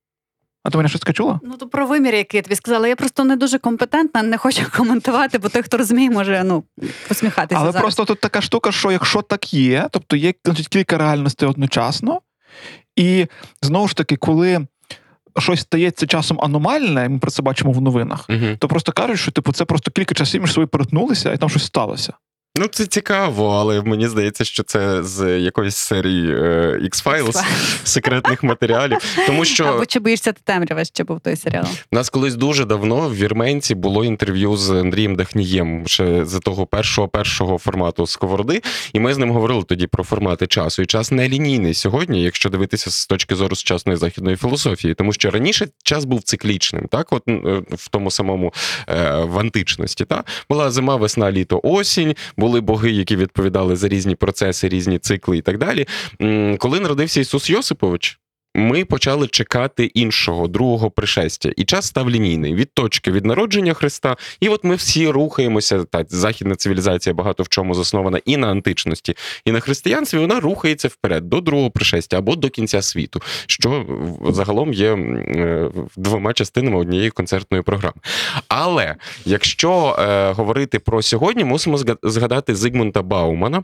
[0.64, 1.40] А ти мене щось чула?
[1.42, 4.62] Ну, то про вимір, який я тобі сказала, я просто не дуже компетентна, не хочу
[4.76, 6.64] коментувати, бо той, хто розуміє, може ну,
[7.08, 7.60] посміхатися.
[7.60, 7.82] Але зараз.
[7.82, 12.20] просто тут така штука, що якщо так є, тобто є значить, кілька реальностей одночасно,
[12.96, 13.26] і
[13.62, 14.66] знову ж таки, коли
[15.38, 18.56] щось стається часом аномальне, ми про це бачимо в новинах, Угу.
[18.58, 21.64] то просто кажуть, що типу це просто кілька часів між собою перетнулися, і там щось
[21.64, 22.12] сталося.
[22.58, 27.44] Ну, це цікаво, але мені здається, що це з якоїсь серії е, X-Files,
[27.84, 28.98] секретних матеріалів.
[29.26, 31.66] Тому що Або чи боїшся ти темрява, ще був той серіал.
[31.92, 36.66] У нас колись дуже давно в Вірменці було інтерв'ю з Андрієм Дахнієм, ще з того
[36.66, 40.82] першого першого формату сковороди, і ми з ним говорили тоді про формати часу.
[40.82, 45.30] І час не лінійний сьогодні, якщо дивитися з точки зору сучасної західної філософії, тому що
[45.30, 48.52] раніше час був циклічним, так, от е, в тому самому
[48.88, 50.04] е, в античності.
[50.04, 50.24] Та?
[50.50, 52.14] Була зима, весна, літо, осінь,
[52.44, 55.86] були боги, які відповідали за різні процеси, різні цикли і так далі.
[56.58, 58.18] Коли народився Ісус Йосипович.
[58.54, 64.16] Ми почали чекати іншого, другого пришестя, і час став лінійний від точки від народження Христа.
[64.40, 65.84] І от ми всі рухаємося.
[65.84, 70.18] Та західна цивілізація багато в чому заснована і на античності, і на християнстві.
[70.18, 73.86] Вона рухається вперед до другого пришестя або до кінця світу, що
[74.28, 77.96] загалом є е, двома частинами однієї концертної програми.
[78.48, 78.94] Але
[79.24, 83.62] якщо е, говорити про сьогодні, мусимо зга- згадати Зигмунда Баумана.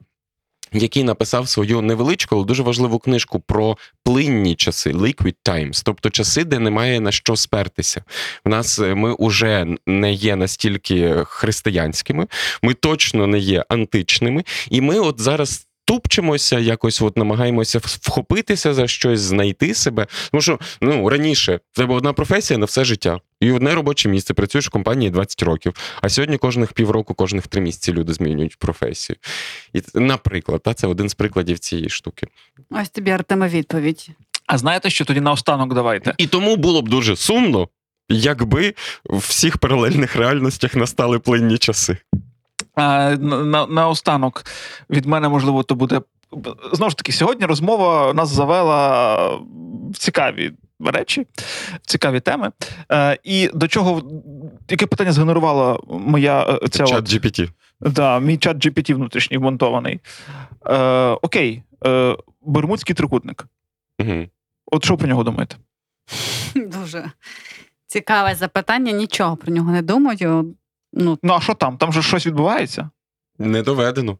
[0.72, 6.44] Який написав свою невеличку, але дуже важливу книжку про плинні часи, liquid times, тобто часи,
[6.44, 8.02] де немає на що спертися.
[8.44, 12.26] В нас е, ми вже не є настільки християнськими,
[12.62, 15.66] ми точно не є античними, і ми от зараз.
[15.90, 20.06] Тупчемося, якось от намагаємося вхопитися за щось, знайти себе.
[20.30, 24.34] Тому що ну раніше в тебе одна професія на все життя, і одне робоче місце.
[24.34, 25.74] Працюєш в компанії 20 років.
[26.02, 29.16] А сьогодні кожних півроку, кожних три місяці люди змінюють професію.
[29.72, 32.26] І це- наприклад, та це один з прикладів цієї штуки.
[32.70, 34.08] Ось тобі Артема відповідь.
[34.46, 36.14] А знаєте, що тоді наостанок давайте?
[36.18, 37.68] І тому було б дуже сумно,
[38.08, 38.74] якби
[39.04, 41.96] в всіх паралельних реальностях настали плинні часи.
[42.74, 44.44] А, на, на, наостанок
[44.90, 46.00] від мене, можливо, то буде.
[46.72, 49.16] Знову ж таки, сьогодні розмова нас завела
[49.90, 50.52] в цікаві
[50.84, 51.26] речі,
[51.82, 52.50] в цікаві теми.
[52.92, 54.02] Е, і до чого
[54.68, 57.50] яке питання згенерувала моя е, ця Чат GPT.
[57.80, 60.00] да, мій чат GPT внутрішній вмонтований.
[60.66, 60.78] Е,
[61.22, 63.46] окей, е, Бермудський трикутник.
[63.98, 64.26] Угу.
[64.66, 65.56] От що про нього думаєте?
[66.54, 67.10] Дуже
[67.86, 70.54] цікаве запитання, нічого про нього не думаю.
[70.92, 71.78] Ну, Ну, а що там?
[71.78, 72.90] Там же щось відбувається?
[73.38, 74.18] Не доведено.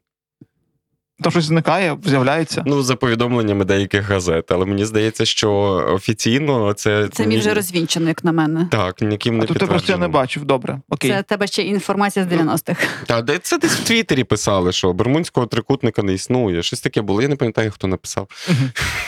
[1.23, 2.63] Там щось зникає, з'являється.
[2.67, 5.53] Ну, за повідомленнями деяких газет, але мені здається, що
[5.95, 7.09] офіційно це.
[7.13, 8.69] це мій вже розвінчено, як на мене.
[8.71, 10.45] Так, ніким не а тут просто я не бачив.
[10.45, 11.11] Добре, окей.
[11.11, 12.87] Це тебе ще інформація з 90-х.
[13.07, 16.63] Та де це десь в Твіттері писали, що Бермудського трикутника не існує.
[16.63, 17.23] Щось таке було.
[17.23, 18.29] Я не пам'ятаю, хто написав.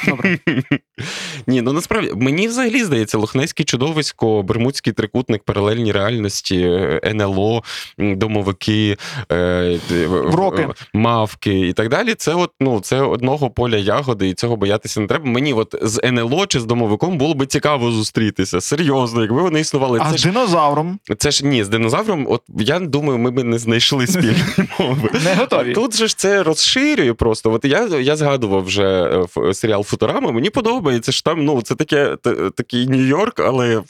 [0.06, 0.38] Добре.
[1.46, 7.62] Ні, ну насправді мені взагалі здається, Лохнеське чудовисько, Бермудський трикутник, паралельні реальності, НЛО,
[7.98, 8.96] домовики,
[9.32, 10.68] е, Вроки.
[10.94, 12.01] мавки і так далі.
[12.04, 15.26] Далі, це от ну це одного поля ягоди, і цього боятися не треба.
[15.30, 18.60] Мені от з НЛО чи з домовиком було би цікаво зустрітися.
[18.60, 19.98] Серйозно, якби вони існували.
[20.02, 22.26] А Це з ж динозавром це ж ні, з динозавром.
[22.30, 24.34] От я думаю, ми б не знайшли спільної
[24.78, 25.10] мови.
[25.24, 25.72] не готові.
[25.72, 27.52] Тут же ж це розширює просто.
[27.52, 30.30] От я, я згадував вже е, серіал Футурама.
[30.32, 31.44] Мені подобається що там.
[31.44, 33.82] Ну це таке т- такий Нью-Йорк, але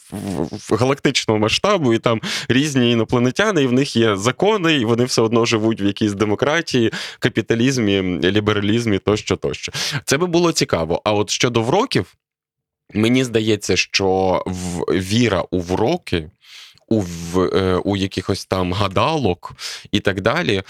[0.51, 5.23] в галактичному масштабу, і там різні інопланетяни, і в них є закони, і вони все
[5.23, 9.73] одно живуть в якійсь демократії, капіталізмі, лібералізмі тощо, тощо.
[10.05, 11.03] Це би було цікаво.
[11.05, 12.15] А от щодо вроків,
[12.95, 14.45] мені здається, що
[14.89, 16.31] віра у вроки.
[16.93, 19.53] У, в, е, у якихось там гадалок
[19.93, 20.63] і так далі,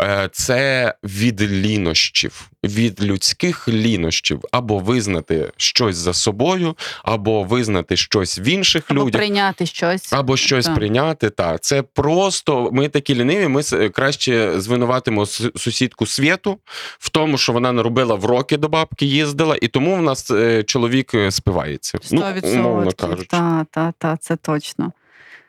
[0.00, 8.38] е, це від лінощів, від людських лінощів, або визнати щось за собою, або визнати щось
[8.38, 9.18] в інших Або людях.
[9.20, 10.12] прийняти щось.
[10.12, 10.74] Або щось Так.
[10.74, 11.60] прийняти, так.
[11.60, 13.48] Це просто ми такі ліниві.
[13.48, 16.58] Ми краще звинуватимо сусідку світу
[16.98, 20.62] в тому, що вона наробила в роки до бабки, їздила, і тому в нас е,
[20.62, 21.98] чоловік спивається.
[22.10, 23.26] Ну, умовно кажучи.
[23.30, 24.92] Та, та, та, це точно.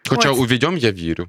[0.10, 0.40] Хоча Ось.
[0.40, 1.28] у відьом я вірю.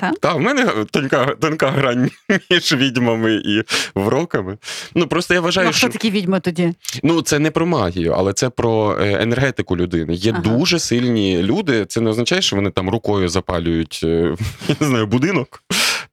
[0.00, 0.18] Так?
[0.18, 2.10] Та, в мене тонка, тонка грань
[2.50, 3.62] між відьмами і
[3.94, 4.58] вроками.
[4.94, 6.74] Ну просто я вважаю, Ну, що хто такі відьми тоді?
[7.02, 10.14] Ну, це не про магію, але це про е, енергетику людини.
[10.14, 10.42] Є Ага.
[10.42, 11.86] дуже сильні люди.
[11.86, 14.36] Це не означає, що вони там рукою запалюють е,
[14.68, 15.62] я не знаю, будинок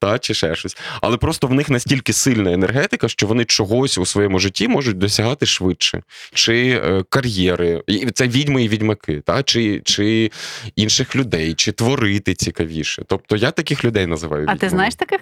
[0.06, 0.78] та, чи ще щось.
[1.02, 5.46] Але просто в них настільки сильна енергетика, що вони чогось у своєму житті можуть досягати
[5.46, 6.02] швидше,
[6.34, 7.84] чи е, кар'єри.
[8.14, 10.32] Це відьми і відьмаки, та, чи, чи
[10.76, 13.04] інших людей, чи творити цікавіше.
[13.08, 14.46] Тобто я таких людей називаю.
[14.50, 15.22] А ти знаєш таких?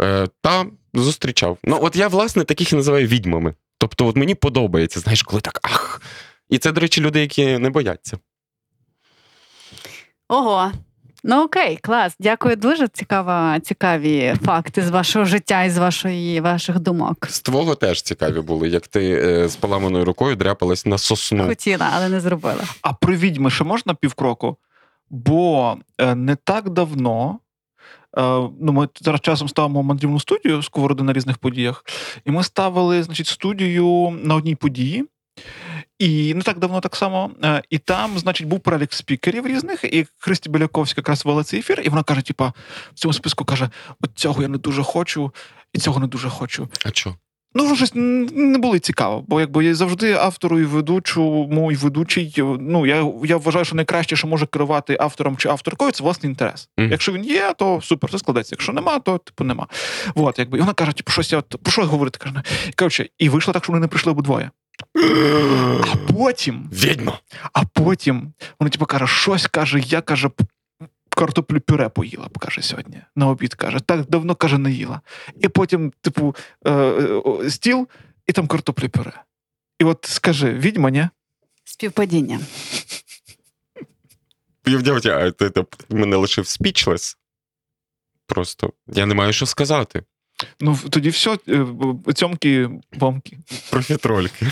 [0.00, 1.58] Е, та зустрічав.
[1.64, 3.54] Ну, от я, власне, таких і називаю відьмами.
[3.78, 6.02] Тобто, от мені подобається, знаєш, коли так ах.
[6.48, 8.18] І це, до речі, люди, які не бояться.
[10.28, 10.72] Ого.
[11.24, 12.16] Ну окей, клас.
[12.18, 12.88] Дякую дуже.
[12.88, 17.26] Цікава, цікаві факти з вашого життя і з вашої, ваших думок.
[17.30, 21.46] З твого теж цікаві були, як ти е, з поламаною рукою дряпалась на сосну.
[21.46, 22.64] Хотіла, але не зробила.
[22.82, 24.56] А про відьми ще можна півкроку?
[25.10, 27.38] Бо е, не так давно.
[28.18, 28.22] е,
[28.60, 31.84] Ну, ми зараз часом ставимо мандрівну студію сковороди на різних подіях,
[32.24, 35.04] і ми ставили значить, студію на одній події.
[35.98, 37.30] І не так давно так само.
[37.44, 41.82] Е, І там, значить, був перелік спікерів різних, і Христі Біляковська якраз вела цей ефір,
[41.84, 42.52] і вона каже: типа,
[42.94, 43.70] в цьому списку каже:
[44.00, 45.32] от цього я не дуже хочу,
[45.72, 46.68] і цього не дуже хочу.
[46.84, 47.14] А що?
[47.54, 52.34] Ну, вже щось не було цікаво, бо якби я завжди автору і ведучому, і ведучий.
[52.60, 56.68] Ну я, я вважаю, що найкраще, що може керувати автором чи авторкою, це власний інтерес.
[56.78, 56.90] Мгм.
[56.90, 58.54] Якщо він є, то супер, все складеться.
[58.54, 59.66] Якщо нема, то типу нема.
[60.14, 60.58] От, якби.
[60.58, 62.18] І вона каже, типу, щось я от, про що говорити?
[62.18, 64.50] Каже, і коротше, і вийшло так, що вони не прийшли обидвоє.
[64.94, 67.18] А потім, Відьма.
[67.52, 70.30] а потім вона типу каже, щось каже, я каже.
[71.16, 73.02] Картоплю пюре поїла, б, каже сьогодні.
[73.16, 73.80] На обід каже.
[73.80, 75.00] Так давно каже, не їла.
[75.40, 76.36] І потім, типу,
[76.66, 77.88] е, е, стіл,
[78.26, 79.22] і там картоплю пюре.
[79.78, 81.08] І от скажи, відьма, ні?
[81.64, 82.40] Співпадіння.
[85.88, 87.16] Ти мене лишив спічлес.
[88.26, 90.02] Просто я не маю що сказати.
[90.60, 91.38] Ну, тоді все,
[92.14, 93.38] цьомки, бомки.
[93.70, 94.46] Профітрольки.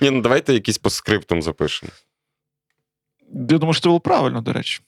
[0.00, 1.92] Ні, ну давайте якийсь по скриптум запишемо.
[3.32, 4.80] Я думаю, що це було правильно, до речі.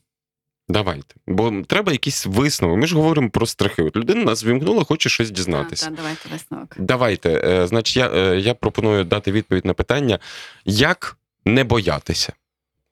[0.69, 1.15] Давайте.
[1.27, 2.79] Бо треба якийсь висновок.
[2.79, 3.83] Ми ж говоримо про страхи.
[3.83, 5.87] От людина нас вімкнула, хоче щось дізнатися.
[5.87, 6.75] так, давайте висновок.
[6.79, 7.43] Давайте.
[7.45, 10.19] Е, значить, я, е, я пропоную дати відповідь на питання,
[10.65, 12.33] як не боятися.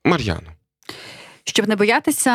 [0.05, 0.56] Мар'яно.
[1.47, 2.31] Щоб не боятися,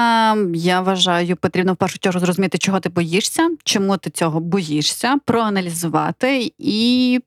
[0.55, 6.53] я вважаю, потрібно в першу чергу зрозуміти, чого ти боїшся, чому ти цього боїшся, проаналізувати
[6.59, 7.21] і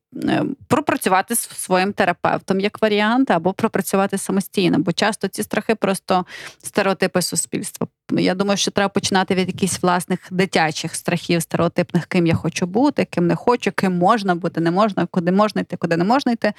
[0.68, 6.26] пропрацювати з своїм терапевтом як варіант, або пропрацювати самостійно, бо часто ці страхи просто
[6.64, 7.88] стереотипи суспільства.
[8.12, 13.06] Я думаю, що треба починати від якихось власних дитячих страхів, стереотипних, ким я хочу бути,
[13.06, 16.54] ким не хочу, ким можна бути, не можна, куди можна йти, куди не можна йти.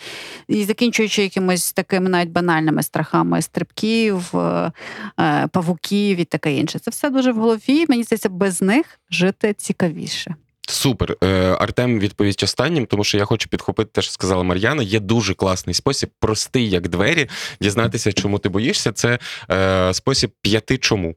[0.49, 4.73] І закінчуючи якимось такими навіть банальними страхами стрибків, е,
[5.21, 6.79] е, павуків і таке інше.
[6.79, 7.87] Це все дуже в голові.
[7.89, 10.35] Мені здається, без них жити цікавіше.
[10.69, 11.17] Супер.
[11.25, 14.83] Е, Артем відповість останнім, тому що я хочу підхопити те, що сказала Мар'яна.
[14.83, 17.29] Є дуже класний спосіб, простий як двері,
[17.61, 18.93] дізнатися, чому ти боїшся.
[18.93, 19.19] Це
[19.51, 21.15] е, спосіб п'яти чому.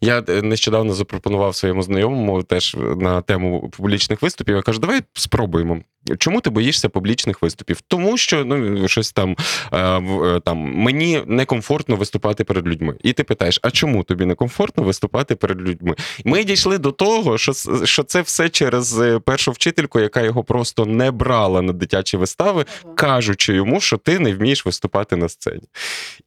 [0.00, 4.56] Я е, нещодавно запропонував своєму знайомому теж на тему публічних виступів.
[4.56, 5.80] Я кажу, давай спробуємо.
[6.16, 7.80] Чому ти боїшся публічних виступів?
[7.88, 9.36] Тому що ну щось там,
[9.72, 12.94] е, е, там мені некомфортно виступати перед людьми.
[13.02, 15.94] І ти питаєш, а чому тобі некомфортно виступати перед людьми?
[16.24, 17.52] Ми дійшли до того, що,
[17.84, 22.64] що це все через е, першу вчительку, яка його просто не брала на дитячі вистави,
[22.94, 25.62] кажучи йому, що ти не вмієш виступати на сцені.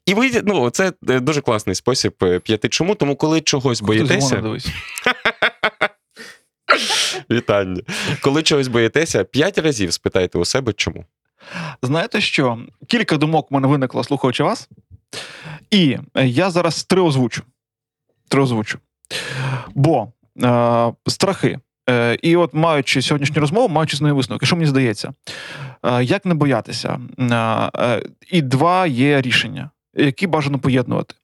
[0.06, 2.14] І ви, ну, це е, дуже класний спосіб
[2.44, 2.96] п'яти чому.
[2.96, 4.44] Тому, коли чогось боїтеся.
[7.32, 7.82] Вітання.
[8.22, 11.06] Коли чогось боїтеся, п'ять разів спитайте у себе, чому.
[11.82, 12.60] Знаєте що?
[12.88, 14.70] Кілька думок в мене виникло, слухаючи вас.
[15.72, 17.44] І е, я зараз три озвучу.
[18.28, 18.80] Три озвучу.
[19.76, 20.12] Бо
[20.44, 21.60] е, страхи.
[21.90, 25.14] Е, і от маючи сьогоднішню розмову, маючи з нею висновки, що мені здається,
[25.84, 27.00] е, як не боятися?
[27.20, 27.36] Е,
[27.76, 31.16] е, і два є рішення, які бажано поєднувати.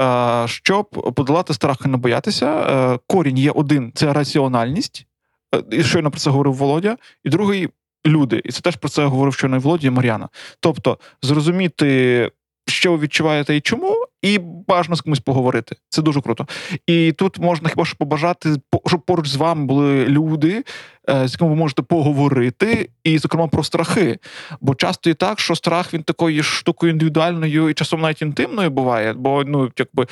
[0.00, 0.86] Е, щоб
[1.16, 5.06] подолати страх і не боятися, е, корінь є один це раціональність.
[5.54, 7.68] Е, І щойно про це говорив Володя, і другий
[8.06, 8.42] люди.
[8.44, 10.28] І це теж про це говорив щойно і Володя і Мар'яна.
[10.60, 12.30] Тобто, зрозуміти,
[12.66, 15.76] що ви відчуваєте і чому, і бажано з кимось поговорити.
[15.88, 16.46] Це дуже круто.
[16.86, 20.64] І тут можна хіба що побажати, щоб поруч з вами були люди,
[21.10, 24.18] з якими ви можете поговорити, і, зокрема, про страхи.
[24.60, 29.12] Бо часто і так, що страх він такою штукою індивідуальною і часом навіть інтимною буває.
[29.12, 30.06] Бо ну, якби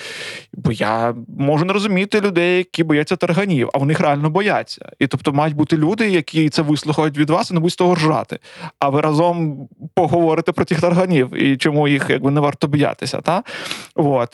[0.55, 4.93] бо я можу не розуміти людей, які бояться тарганів, а вони реально бояться.
[4.99, 7.95] І тобто мають бути люди, які це вислухають від вас і не будуть з того
[7.95, 8.39] ржати.
[8.79, 13.21] А ви разом поговорите про тих тарганів і чому їх якби не варто боятися.
[13.21, 13.43] Та?
[13.95, 14.29] От.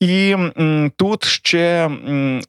[0.00, 1.84] І м, тут ще.
[1.84, 2.40] м,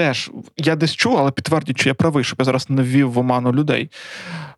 [0.00, 3.18] Теж я десь чув, але підтвердю, що я правий, щоб я зараз не ввів в
[3.18, 3.90] оману людей.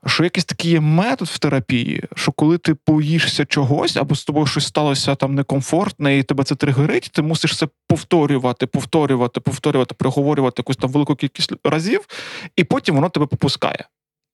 [0.07, 4.47] Що якийсь такий є метод в терапії, що коли ти боїшся чогось, або з тобою
[4.47, 10.61] щось сталося там некомфортне, і тебе це тригерить, ти мусиш це повторювати, повторювати, повторювати, проговорювати
[10.61, 12.01] якусь там велику кількість разів,
[12.57, 13.84] і потім воно тебе попускає.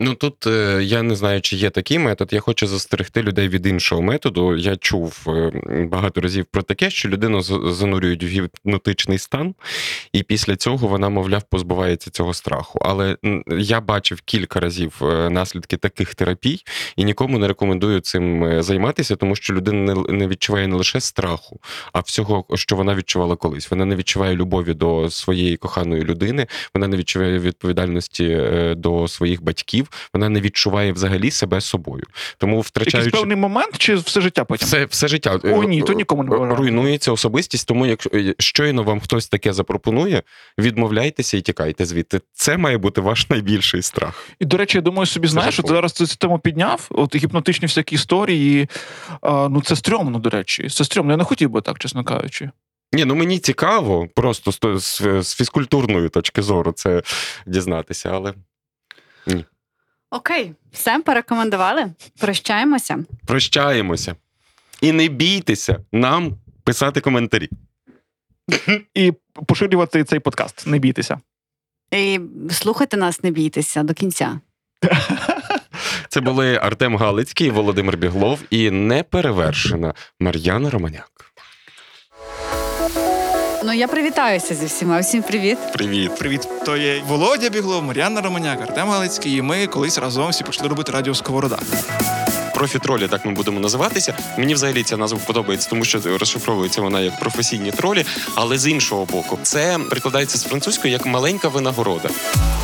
[0.00, 2.28] Ну тут е, я не знаю, чи є такий метод.
[2.32, 4.56] Я хочу застерегти людей від іншого методу.
[4.56, 5.52] Я чув е,
[5.90, 7.42] багато разів про таке, що людину
[7.72, 9.54] занурюють в гіпнотичний стан,
[10.12, 12.78] і після цього вона, мовляв, позбувається цього страху.
[12.82, 13.16] Але
[13.58, 16.64] я бачив кілька разів е, наслідки таких терапій
[16.96, 21.60] і нікому не рекомендую цим займатися, тому що людина не, відчуває не лише страху,
[21.92, 23.70] а всього, що вона відчувала колись.
[23.70, 28.40] Вона не відчуває любові до своєї коханої людини, вона не відчуває відповідальності
[28.76, 32.04] до своїх батьків, вона не відчуває взагалі себе собою.
[32.38, 34.66] Тому Якийсь певний момент чи все життя потім?
[34.66, 36.54] все, все життя О, ні, то нікому не бажаю.
[36.54, 37.68] руйнується особистість.
[37.68, 40.22] Тому якщо е, щойно вам хтось таке запропонує,
[40.58, 42.20] відмовляйтеся і тікайте звідти.
[42.32, 44.28] Це має бути ваш найбільший страх.
[44.38, 47.66] І, до речі, я думаю, собі знаєш, що ти зараз цю тему підняв, от гіпнотичні
[47.66, 48.68] всякі історії.
[49.20, 50.68] А, ну, це стрьомно, до речі.
[50.68, 51.12] Це стрьомно.
[51.12, 52.50] Я не хотів би так, чесно кажучи.
[52.92, 57.02] Ні, ну мені цікаво, просто з, з, з фізкультурної точки зору це
[57.46, 58.34] дізнатися, але
[60.10, 61.92] Окей, все порекомендували.
[62.20, 62.98] Прощаємося.
[63.26, 64.16] прощаємося.
[64.80, 67.48] І не бійтеся нам писати коментарі.
[68.94, 69.12] І
[69.46, 70.66] поширювати цей подкаст.
[70.66, 71.20] Не бійтеся.
[71.90, 74.40] І слухайте нас, не бійтеся до кінця.
[76.08, 81.27] Це були Артем Галицький, Володимир Біглов і неперевершена Мар'яна Романяк.
[83.64, 85.00] Ну я привітаюся зі всіма.
[85.00, 85.58] Всім привіт.
[85.72, 86.18] Привіт.
[86.18, 90.68] Привіт, то є Володя Біглов, Мар'яна Романяк, Артем Галицький, і ми колись разом всі почали
[90.68, 91.58] робити радіо Сковорода.
[92.54, 94.16] профі-тролі, так ми будемо називатися.
[94.38, 98.04] Мені взагалі ця назва подобається, тому що розшифровується вона як професійні тролі,
[98.34, 102.08] але з іншого боку, це прикладається з французької як маленька винагорода.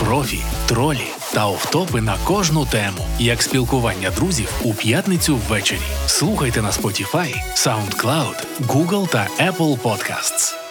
[0.01, 5.79] Профі, тролі та офтопи на кожну тему, як спілкування друзів у п'ятницю ввечері.
[6.07, 10.64] Слухайте на Spotify, SoundCloud, Google та Apple Podcasts.